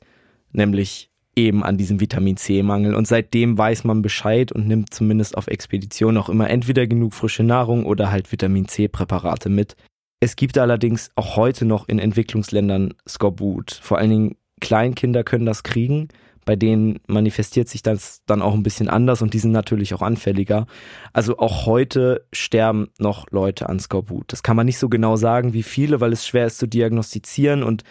nämlich 0.52 1.11
eben 1.36 1.64
an 1.64 1.78
diesem 1.78 2.00
Vitamin 2.00 2.38
C-Mangel. 2.38 2.96
Und 2.96 3.08
seitdem 3.08 3.58
weiß 3.58 3.84
man 3.84 4.02
Bescheid 4.02 4.52
und 4.52 4.68
nimmt 4.68 4.94
zumindest 4.94 5.38
auf 5.38 5.48
Expedition 5.48 6.18
auch 6.18 6.30
immer 6.30 6.50
entweder 6.50 6.88
genug 6.88 7.14
frische 7.14 7.44
Nahrung 7.44 7.86
oder 7.86 8.12
halt 8.12 8.32
Vitamin 8.32 8.68
C-Präparate 8.68 9.50
mit. 9.50 9.76
Es 10.20 10.36
gibt 10.36 10.58
allerdings 10.58 11.10
auch 11.16 11.36
heute 11.36 11.66
noch 11.66 11.88
in 11.88 12.00
Entwicklungsländern 12.00 12.94
Skorbut. 13.08 13.80
Vor 13.82 13.98
allen 13.98 14.10
Dingen 14.10 14.36
Kleinkinder 14.60 15.24
können 15.24 15.46
das 15.46 15.64
kriegen. 15.64 16.10
Bei 16.46 16.56
denen 16.56 17.00
manifestiert 17.08 17.70
sich 17.70 17.84
das 17.84 18.22
dann 18.26 18.42
auch 18.42 18.54
ein 18.54 18.64
bisschen 18.64 18.90
anders 18.90 19.22
und 19.22 19.34
die 19.34 19.40
sind 19.40 19.52
natürlich 19.52 19.94
auch 19.94 20.02
anfälliger. 20.02 20.66
Also 21.14 21.38
auch 21.38 21.66
heute 21.66 22.26
sterben 22.34 22.90
noch 22.98 23.30
Leute 23.32 23.70
an 23.70 23.80
Skorbut. 23.80 24.32
Das 24.32 24.42
kann 24.42 24.56
man 24.56 24.66
nicht 24.66 24.80
so 24.80 24.90
genau 24.90 25.16
sagen, 25.18 25.54
wie 25.54 25.64
viele, 25.64 26.02
weil 26.02 26.14
es 26.14 26.26
schwer 26.26 26.48
ist 26.48 26.58
zu 26.58 26.68
diagnostizieren 26.68 27.64
und 27.64 27.84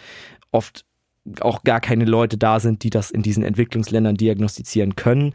oft 0.51 0.85
auch 1.41 1.63
gar 1.63 1.79
keine 1.79 2.05
Leute 2.05 2.37
da 2.37 2.59
sind, 2.59 2.83
die 2.83 2.89
das 2.89 3.11
in 3.11 3.21
diesen 3.21 3.43
Entwicklungsländern 3.43 4.15
diagnostizieren 4.15 4.95
können. 4.95 5.33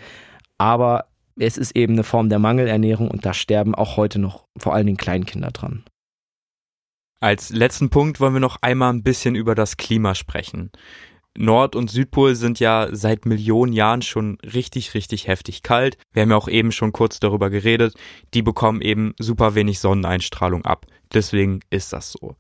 Aber 0.59 1.07
es 1.38 1.59
ist 1.59 1.77
eben 1.77 1.94
eine 1.94 2.05
Form 2.05 2.29
der 2.29 2.38
Mangelernährung 2.38 3.11
und 3.11 3.27
da 3.27 3.35
sterben 3.35 3.75
auch 3.75 3.96
heute 3.96 4.18
noch 4.18 4.44
vor 4.57 4.75
allen 4.75 4.87
Dingen 4.87 4.99
Kleinkinder 4.99 5.51
dran. 5.51 5.85
Als 7.20 7.51
letzten 7.51 7.90
Punkt 7.90 8.20
wollen 8.20 8.35
wir 8.35 8.40
noch 8.40 8.59
einmal 8.62 8.92
ein 8.92 9.03
bisschen 9.03 9.35
über 9.35 9.55
das 9.55 9.77
Klima 9.77 10.14
sprechen. 10.14 10.70
Nord- 11.38 11.77
und 11.77 11.90
Südpol 11.90 12.35
sind 12.35 12.61
ja 12.61 12.88
seit 12.92 13.27
Millionen 13.27 13.72
Jahren 13.72 14.03
schon 14.03 14.38
richtig, 14.42 14.94
richtig 14.94 15.27
heftig 15.27 15.62
kalt. 15.62 15.99
Wir 16.12 16.22
haben 16.22 16.31
ja 16.31 16.37
auch 16.37 16.49
eben 16.49 16.72
schon 16.72 16.92
kurz 16.92 17.20
darüber 17.20 17.51
geredet. 17.51 17.94
Die 18.35 18.42
bekommen 18.42 18.81
eben 18.81 19.14
super 19.18 19.55
wenig 19.55 19.81
Sonneneinstrahlung 19.81 20.64
ab. 20.64 20.87
Deswegen 21.14 21.61
ist 21.71 21.92
das 21.92 22.12
so. 22.12 22.37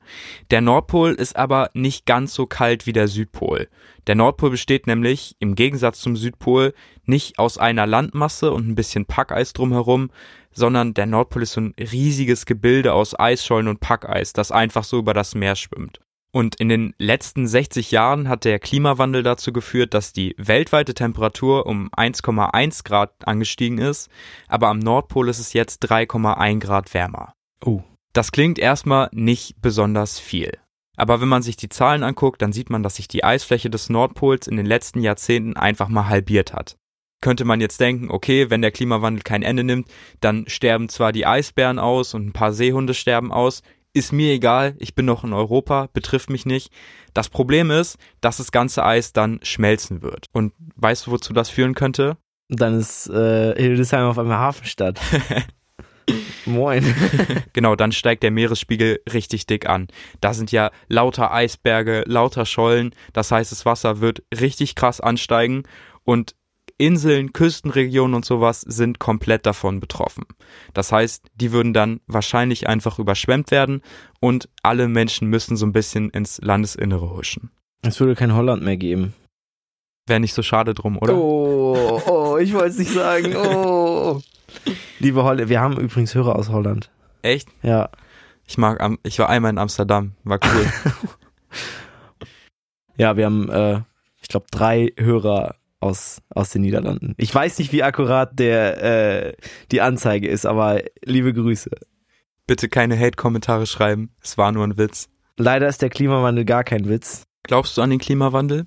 Der 0.50 0.60
Nordpol 0.60 1.12
ist 1.12 1.36
aber 1.36 1.70
nicht 1.74 2.06
ganz 2.06 2.34
so 2.34 2.46
kalt 2.46 2.86
wie 2.86 2.92
der 2.92 3.08
Südpol. 3.08 3.68
Der 4.06 4.14
Nordpol 4.14 4.50
besteht 4.50 4.86
nämlich, 4.86 5.36
im 5.38 5.54
Gegensatz 5.54 6.00
zum 6.00 6.16
Südpol, 6.16 6.74
nicht 7.04 7.38
aus 7.38 7.58
einer 7.58 7.86
Landmasse 7.86 8.52
und 8.52 8.68
ein 8.68 8.74
bisschen 8.74 9.06
Packeis 9.06 9.52
drumherum, 9.52 10.10
sondern 10.52 10.94
der 10.94 11.06
Nordpol 11.06 11.42
ist 11.42 11.52
so 11.52 11.60
ein 11.60 11.74
riesiges 11.78 12.46
Gebilde 12.46 12.92
aus 12.92 13.18
Eisschollen 13.18 13.68
und 13.68 13.80
Packeis, 13.80 14.32
das 14.32 14.50
einfach 14.50 14.84
so 14.84 14.98
über 14.98 15.14
das 15.14 15.34
Meer 15.34 15.54
schwimmt. 15.54 16.00
Und 16.32 16.56
in 16.56 16.68
den 16.68 16.94
letzten 16.98 17.46
60 17.46 17.92
Jahren 17.92 18.28
hat 18.28 18.44
der 18.44 18.58
Klimawandel 18.58 19.22
dazu 19.22 19.52
geführt, 19.52 19.94
dass 19.94 20.12
die 20.12 20.34
weltweite 20.36 20.92
Temperatur 20.92 21.64
um 21.64 21.88
1,1 21.90 22.84
Grad 22.84 23.26
angestiegen 23.26 23.78
ist, 23.78 24.10
aber 24.46 24.68
am 24.68 24.78
Nordpol 24.78 25.28
ist 25.30 25.38
es 25.38 25.54
jetzt 25.54 25.90
3,1 25.90 26.60
Grad 26.60 26.92
wärmer. 26.92 27.32
Oh. 27.64 27.82
Das 28.16 28.32
klingt 28.32 28.58
erstmal 28.58 29.10
nicht 29.12 29.60
besonders 29.60 30.18
viel. 30.18 30.56
Aber 30.96 31.20
wenn 31.20 31.28
man 31.28 31.42
sich 31.42 31.58
die 31.58 31.68
Zahlen 31.68 32.02
anguckt, 32.02 32.40
dann 32.40 32.50
sieht 32.50 32.70
man, 32.70 32.82
dass 32.82 32.96
sich 32.96 33.08
die 33.08 33.24
Eisfläche 33.24 33.68
des 33.68 33.90
Nordpols 33.90 34.46
in 34.46 34.56
den 34.56 34.64
letzten 34.64 35.02
Jahrzehnten 35.02 35.54
einfach 35.54 35.88
mal 35.88 36.08
halbiert 36.08 36.54
hat. 36.54 36.78
Könnte 37.20 37.44
man 37.44 37.60
jetzt 37.60 37.78
denken, 37.78 38.10
okay, 38.10 38.48
wenn 38.48 38.62
der 38.62 38.70
Klimawandel 38.70 39.22
kein 39.22 39.42
Ende 39.42 39.64
nimmt, 39.64 39.88
dann 40.20 40.48
sterben 40.48 40.88
zwar 40.88 41.12
die 41.12 41.26
Eisbären 41.26 41.78
aus 41.78 42.14
und 42.14 42.24
ein 42.26 42.32
paar 42.32 42.54
Seehunde 42.54 42.94
sterben 42.94 43.32
aus, 43.32 43.60
ist 43.92 44.14
mir 44.14 44.32
egal, 44.32 44.76
ich 44.78 44.94
bin 44.94 45.04
noch 45.04 45.22
in 45.22 45.34
Europa, 45.34 45.90
betrifft 45.92 46.30
mich 46.30 46.46
nicht. 46.46 46.72
Das 47.12 47.28
Problem 47.28 47.70
ist, 47.70 47.98
dass 48.22 48.38
das 48.38 48.50
ganze 48.50 48.82
Eis 48.82 49.12
dann 49.12 49.40
schmelzen 49.42 50.00
wird. 50.00 50.28
Und 50.32 50.54
weißt 50.76 51.06
du, 51.06 51.10
wozu 51.10 51.34
das 51.34 51.50
führen 51.50 51.74
könnte? 51.74 52.16
Dann 52.48 52.78
ist 52.78 53.10
äh, 53.10 53.54
Hildesheim 53.56 54.06
auf 54.06 54.18
einmal 54.18 54.38
Hafenstadt. 54.38 54.98
Moin. 56.46 56.94
genau, 57.52 57.76
dann 57.76 57.92
steigt 57.92 58.22
der 58.22 58.30
Meeresspiegel 58.30 59.00
richtig 59.12 59.46
dick 59.46 59.68
an. 59.68 59.88
Da 60.20 60.34
sind 60.34 60.52
ja 60.52 60.70
lauter 60.88 61.32
Eisberge, 61.32 62.04
lauter 62.06 62.46
Schollen. 62.46 62.94
Das 63.12 63.32
heißt, 63.32 63.52
das 63.52 63.66
Wasser 63.66 64.00
wird 64.00 64.22
richtig 64.32 64.74
krass 64.74 65.00
ansteigen 65.00 65.64
und 66.04 66.34
Inseln, 66.78 67.32
Küstenregionen 67.32 68.14
und 68.14 68.24
sowas 68.24 68.60
sind 68.60 68.98
komplett 68.98 69.46
davon 69.46 69.80
betroffen. 69.80 70.24
Das 70.74 70.92
heißt, 70.92 71.24
die 71.34 71.52
würden 71.52 71.72
dann 71.72 72.00
wahrscheinlich 72.06 72.68
einfach 72.68 72.98
überschwemmt 72.98 73.50
werden 73.50 73.80
und 74.20 74.50
alle 74.62 74.88
Menschen 74.88 75.28
müssen 75.28 75.56
so 75.56 75.64
ein 75.64 75.72
bisschen 75.72 76.10
ins 76.10 76.38
Landesinnere 76.42 77.10
huschen. 77.16 77.50
Es 77.82 77.98
würde 77.98 78.14
kein 78.14 78.34
Holland 78.34 78.62
mehr 78.62 78.76
geben. 78.76 79.14
Wäre 80.06 80.20
nicht 80.20 80.34
so 80.34 80.42
schade 80.42 80.72
drum, 80.72 80.98
oder? 80.98 81.16
Oh, 81.16 82.00
oh 82.06 82.38
ich 82.38 82.54
wollte 82.54 82.68
es 82.68 82.78
nicht 82.78 82.92
sagen. 82.92 83.34
Oh. 83.36 84.20
Liebe 85.00 85.24
Holland, 85.24 85.48
wir 85.48 85.60
haben 85.60 85.78
übrigens 85.78 86.14
Hörer 86.14 86.36
aus 86.36 86.48
Holland. 86.48 86.90
Echt? 87.22 87.48
Ja. 87.62 87.90
Ich 88.46 88.56
mag, 88.56 88.80
ich 89.02 89.18
war 89.18 89.28
einmal 89.28 89.50
in 89.50 89.58
Amsterdam, 89.58 90.12
war 90.22 90.38
cool. 90.44 90.72
ja, 92.96 93.16
wir 93.16 93.24
haben, 93.24 93.50
äh, 93.50 93.80
ich 94.22 94.28
glaube, 94.28 94.46
drei 94.52 94.92
Hörer 94.96 95.56
aus, 95.80 96.22
aus 96.30 96.50
den 96.50 96.62
Niederlanden. 96.62 97.14
Ich 97.16 97.34
weiß 97.34 97.58
nicht, 97.58 97.72
wie 97.72 97.82
akkurat 97.82 98.38
der, 98.38 98.82
äh, 99.28 99.32
die 99.72 99.80
Anzeige 99.80 100.28
ist, 100.28 100.46
aber 100.46 100.82
liebe 101.04 101.32
Grüße. 101.32 101.70
Bitte 102.46 102.68
keine 102.68 102.96
Hate-Kommentare 102.96 103.66
schreiben. 103.66 104.10
Es 104.22 104.38
war 104.38 104.52
nur 104.52 104.64
ein 104.64 104.78
Witz. 104.78 105.08
Leider 105.36 105.66
ist 105.66 105.82
der 105.82 105.90
Klimawandel 105.90 106.44
gar 106.44 106.62
kein 106.62 106.88
Witz. 106.88 107.24
Glaubst 107.42 107.76
du 107.76 107.82
an 107.82 107.90
den 107.90 107.98
Klimawandel? 107.98 108.66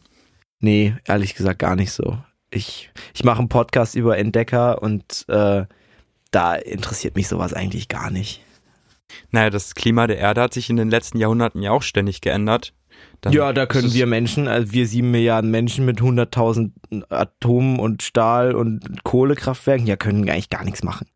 Nee, 0.59 0.95
ehrlich 1.05 1.35
gesagt 1.35 1.59
gar 1.59 1.75
nicht 1.75 1.91
so. 1.91 2.17
Ich, 2.51 2.91
ich 3.13 3.23
mache 3.23 3.39
einen 3.39 3.49
Podcast 3.49 3.95
über 3.95 4.17
Entdecker 4.17 4.81
und 4.81 5.25
äh, 5.29 5.65
da 6.31 6.55
interessiert 6.55 7.15
mich 7.15 7.27
sowas 7.27 7.53
eigentlich 7.53 7.87
gar 7.87 8.11
nicht. 8.11 8.41
Naja, 9.31 9.49
das 9.49 9.75
Klima 9.75 10.07
der 10.07 10.17
Erde 10.17 10.41
hat 10.41 10.53
sich 10.53 10.69
in 10.69 10.75
den 10.75 10.89
letzten 10.89 11.17
Jahrhunderten 11.17 11.61
ja 11.61 11.71
auch 11.71 11.81
ständig 11.81 12.21
geändert. 12.21 12.73
Dann 13.21 13.33
ja, 13.33 13.53
da 13.53 13.65
können 13.65 13.93
wir 13.93 14.05
Menschen, 14.05 14.47
also 14.47 14.71
wir 14.71 14.87
sieben 14.87 15.11
Milliarden 15.11 15.51
Menschen 15.51 15.85
mit 15.85 15.99
100.000 15.99 16.71
Atomen 17.09 17.79
und 17.79 18.03
Stahl 18.03 18.55
und 18.55 19.03
Kohlekraftwerken, 19.03 19.87
ja, 19.87 19.95
können 19.95 20.29
eigentlich 20.29 20.49
gar 20.49 20.63
nichts 20.63 20.83
machen. 20.83 21.07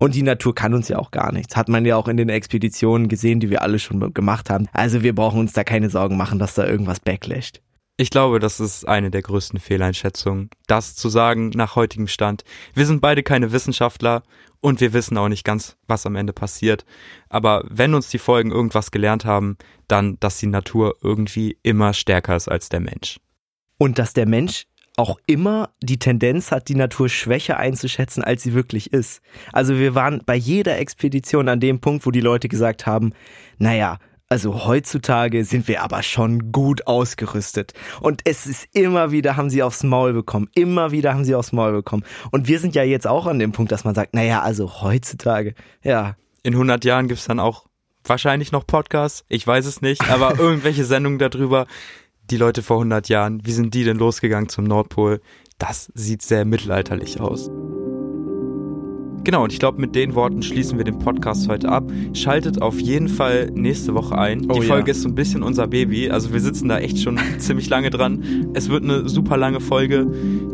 Und 0.00 0.14
die 0.14 0.22
Natur 0.22 0.54
kann 0.54 0.74
uns 0.74 0.88
ja 0.88 0.98
auch 0.98 1.10
gar 1.10 1.32
nichts. 1.32 1.56
Hat 1.56 1.68
man 1.68 1.84
ja 1.84 1.96
auch 1.96 2.06
in 2.06 2.16
den 2.16 2.28
Expeditionen 2.28 3.08
gesehen, 3.08 3.40
die 3.40 3.50
wir 3.50 3.62
alle 3.62 3.80
schon 3.80 4.14
gemacht 4.14 4.48
haben. 4.48 4.68
Also 4.72 5.02
wir 5.02 5.14
brauchen 5.14 5.40
uns 5.40 5.52
da 5.52 5.64
keine 5.64 5.90
Sorgen 5.90 6.16
machen, 6.16 6.38
dass 6.38 6.54
da 6.54 6.66
irgendwas 6.66 7.00
backlasht. 7.00 7.60
Ich 8.00 8.10
glaube, 8.10 8.38
das 8.38 8.60
ist 8.60 8.86
eine 8.86 9.10
der 9.10 9.22
größten 9.22 9.58
Fehleinschätzungen, 9.58 10.50
das 10.68 10.94
zu 10.94 11.08
sagen 11.08 11.48
nach 11.50 11.74
heutigem 11.74 12.06
Stand. 12.06 12.44
Wir 12.72 12.86
sind 12.86 13.00
beide 13.00 13.24
keine 13.24 13.50
Wissenschaftler 13.50 14.22
und 14.60 14.80
wir 14.80 14.92
wissen 14.92 15.18
auch 15.18 15.28
nicht 15.28 15.42
ganz, 15.42 15.76
was 15.88 16.06
am 16.06 16.14
Ende 16.14 16.32
passiert. 16.32 16.84
Aber 17.28 17.64
wenn 17.68 17.94
uns 17.94 18.08
die 18.08 18.18
Folgen 18.18 18.52
irgendwas 18.52 18.92
gelernt 18.92 19.24
haben, 19.24 19.58
dann, 19.88 20.16
dass 20.20 20.38
die 20.38 20.46
Natur 20.46 20.94
irgendwie 21.02 21.58
immer 21.64 21.92
stärker 21.92 22.36
ist 22.36 22.46
als 22.46 22.68
der 22.68 22.78
Mensch. 22.78 23.18
Und 23.78 23.98
dass 23.98 24.12
der 24.12 24.26
Mensch 24.26 24.66
auch 24.96 25.18
immer 25.26 25.70
die 25.82 25.98
Tendenz 25.98 26.52
hat, 26.52 26.68
die 26.68 26.76
Natur 26.76 27.08
schwächer 27.08 27.56
einzuschätzen, 27.56 28.22
als 28.22 28.44
sie 28.44 28.54
wirklich 28.54 28.92
ist. 28.92 29.22
Also 29.52 29.76
wir 29.76 29.96
waren 29.96 30.22
bei 30.24 30.36
jeder 30.36 30.78
Expedition 30.78 31.48
an 31.48 31.58
dem 31.58 31.80
Punkt, 31.80 32.06
wo 32.06 32.12
die 32.12 32.20
Leute 32.20 32.48
gesagt 32.48 32.86
haben, 32.86 33.12
naja, 33.58 33.98
also 34.28 34.66
heutzutage 34.66 35.44
sind 35.44 35.68
wir 35.68 35.82
aber 35.82 36.02
schon 36.02 36.52
gut 36.52 36.86
ausgerüstet. 36.86 37.72
Und 38.00 38.20
es 38.24 38.46
ist 38.46 38.68
immer 38.74 39.10
wieder 39.10 39.36
haben 39.36 39.48
sie 39.48 39.62
aufs 39.62 39.82
Maul 39.82 40.12
bekommen. 40.12 40.48
Immer 40.54 40.90
wieder 40.90 41.14
haben 41.14 41.24
sie 41.24 41.34
aufs 41.34 41.52
Maul 41.52 41.72
bekommen. 41.72 42.04
Und 42.30 42.46
wir 42.46 42.58
sind 42.58 42.74
ja 42.74 42.82
jetzt 42.82 43.06
auch 43.06 43.26
an 43.26 43.38
dem 43.38 43.52
Punkt, 43.52 43.72
dass 43.72 43.84
man 43.84 43.94
sagt, 43.94 44.14
naja, 44.14 44.42
also 44.42 44.82
heutzutage, 44.82 45.54
ja. 45.82 46.16
In 46.42 46.54
100 46.54 46.84
Jahren 46.84 47.08
gibt's 47.08 47.26
dann 47.26 47.40
auch 47.40 47.66
wahrscheinlich 48.04 48.52
noch 48.52 48.66
Podcasts. 48.66 49.24
Ich 49.28 49.46
weiß 49.46 49.66
es 49.66 49.80
nicht, 49.80 50.08
aber 50.10 50.34
irgendwelche 50.38 50.84
Sendungen 50.84 51.18
darüber. 51.18 51.66
Die 52.30 52.36
Leute 52.36 52.62
vor 52.62 52.76
100 52.76 53.08
Jahren, 53.08 53.40
wie 53.46 53.52
sind 53.52 53.72
die 53.72 53.84
denn 53.84 53.96
losgegangen 53.96 54.50
zum 54.50 54.64
Nordpol? 54.64 55.22
Das 55.56 55.90
sieht 55.94 56.20
sehr 56.20 56.44
mittelalterlich 56.44 57.20
aus. 57.20 57.50
Genau, 59.28 59.44
und 59.44 59.52
ich 59.52 59.58
glaube, 59.58 59.78
mit 59.78 59.94
den 59.94 60.14
Worten 60.14 60.42
schließen 60.42 60.78
wir 60.78 60.86
den 60.86 61.00
Podcast 61.00 61.50
heute 61.50 61.68
ab. 61.68 61.84
Schaltet 62.14 62.62
auf 62.62 62.80
jeden 62.80 63.08
Fall 63.10 63.50
nächste 63.52 63.92
Woche 63.92 64.16
ein. 64.16 64.50
Oh, 64.50 64.54
Die 64.54 64.66
Folge 64.66 64.86
ja. 64.86 64.92
ist 64.92 65.02
so 65.02 65.08
ein 65.10 65.14
bisschen 65.14 65.42
unser 65.42 65.66
Baby. 65.66 66.08
Also 66.08 66.32
wir 66.32 66.40
sitzen 66.40 66.70
da 66.70 66.78
echt 66.78 66.98
schon 66.98 67.20
ziemlich 67.38 67.68
lange 67.68 67.90
dran. 67.90 68.24
Es 68.54 68.70
wird 68.70 68.84
eine 68.84 69.06
super 69.06 69.36
lange 69.36 69.60
Folge. 69.60 70.06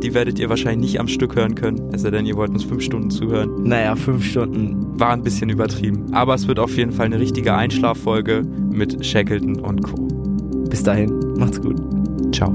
Die 0.03 0.13
werdet 0.13 0.41
ihr 0.41 0.49
wahrscheinlich 0.49 0.91
nicht 0.91 0.99
am 1.01 1.07
Stück 1.07 1.37
hören 1.37 1.55
können. 1.55 1.89
Es 1.93 2.03
sei 2.03 2.11
denn, 2.11 2.27
ihr 2.27 2.35
wollt 2.35 2.51
uns 2.51 2.65
fünf 2.65 2.83
Stunden 2.83 3.11
zuhören. 3.13 3.63
Naja, 3.63 3.95
fünf 3.95 4.25
Stunden. 4.25 4.99
War 4.99 5.13
ein 5.13 5.23
bisschen 5.23 5.51
übertrieben. 5.51 6.13
Aber 6.13 6.35
es 6.35 6.49
wird 6.49 6.59
auf 6.59 6.77
jeden 6.77 6.91
Fall 6.91 7.07
eine 7.07 7.21
richtige 7.21 7.55
Einschlaffolge 7.55 8.43
mit 8.73 9.07
Shackleton 9.07 9.61
und 9.61 9.85
Co. 9.85 10.09
Bis 10.69 10.83
dahin, 10.83 11.17
macht's 11.39 11.63
gut. 11.63 11.81
Ciao. 12.35 12.53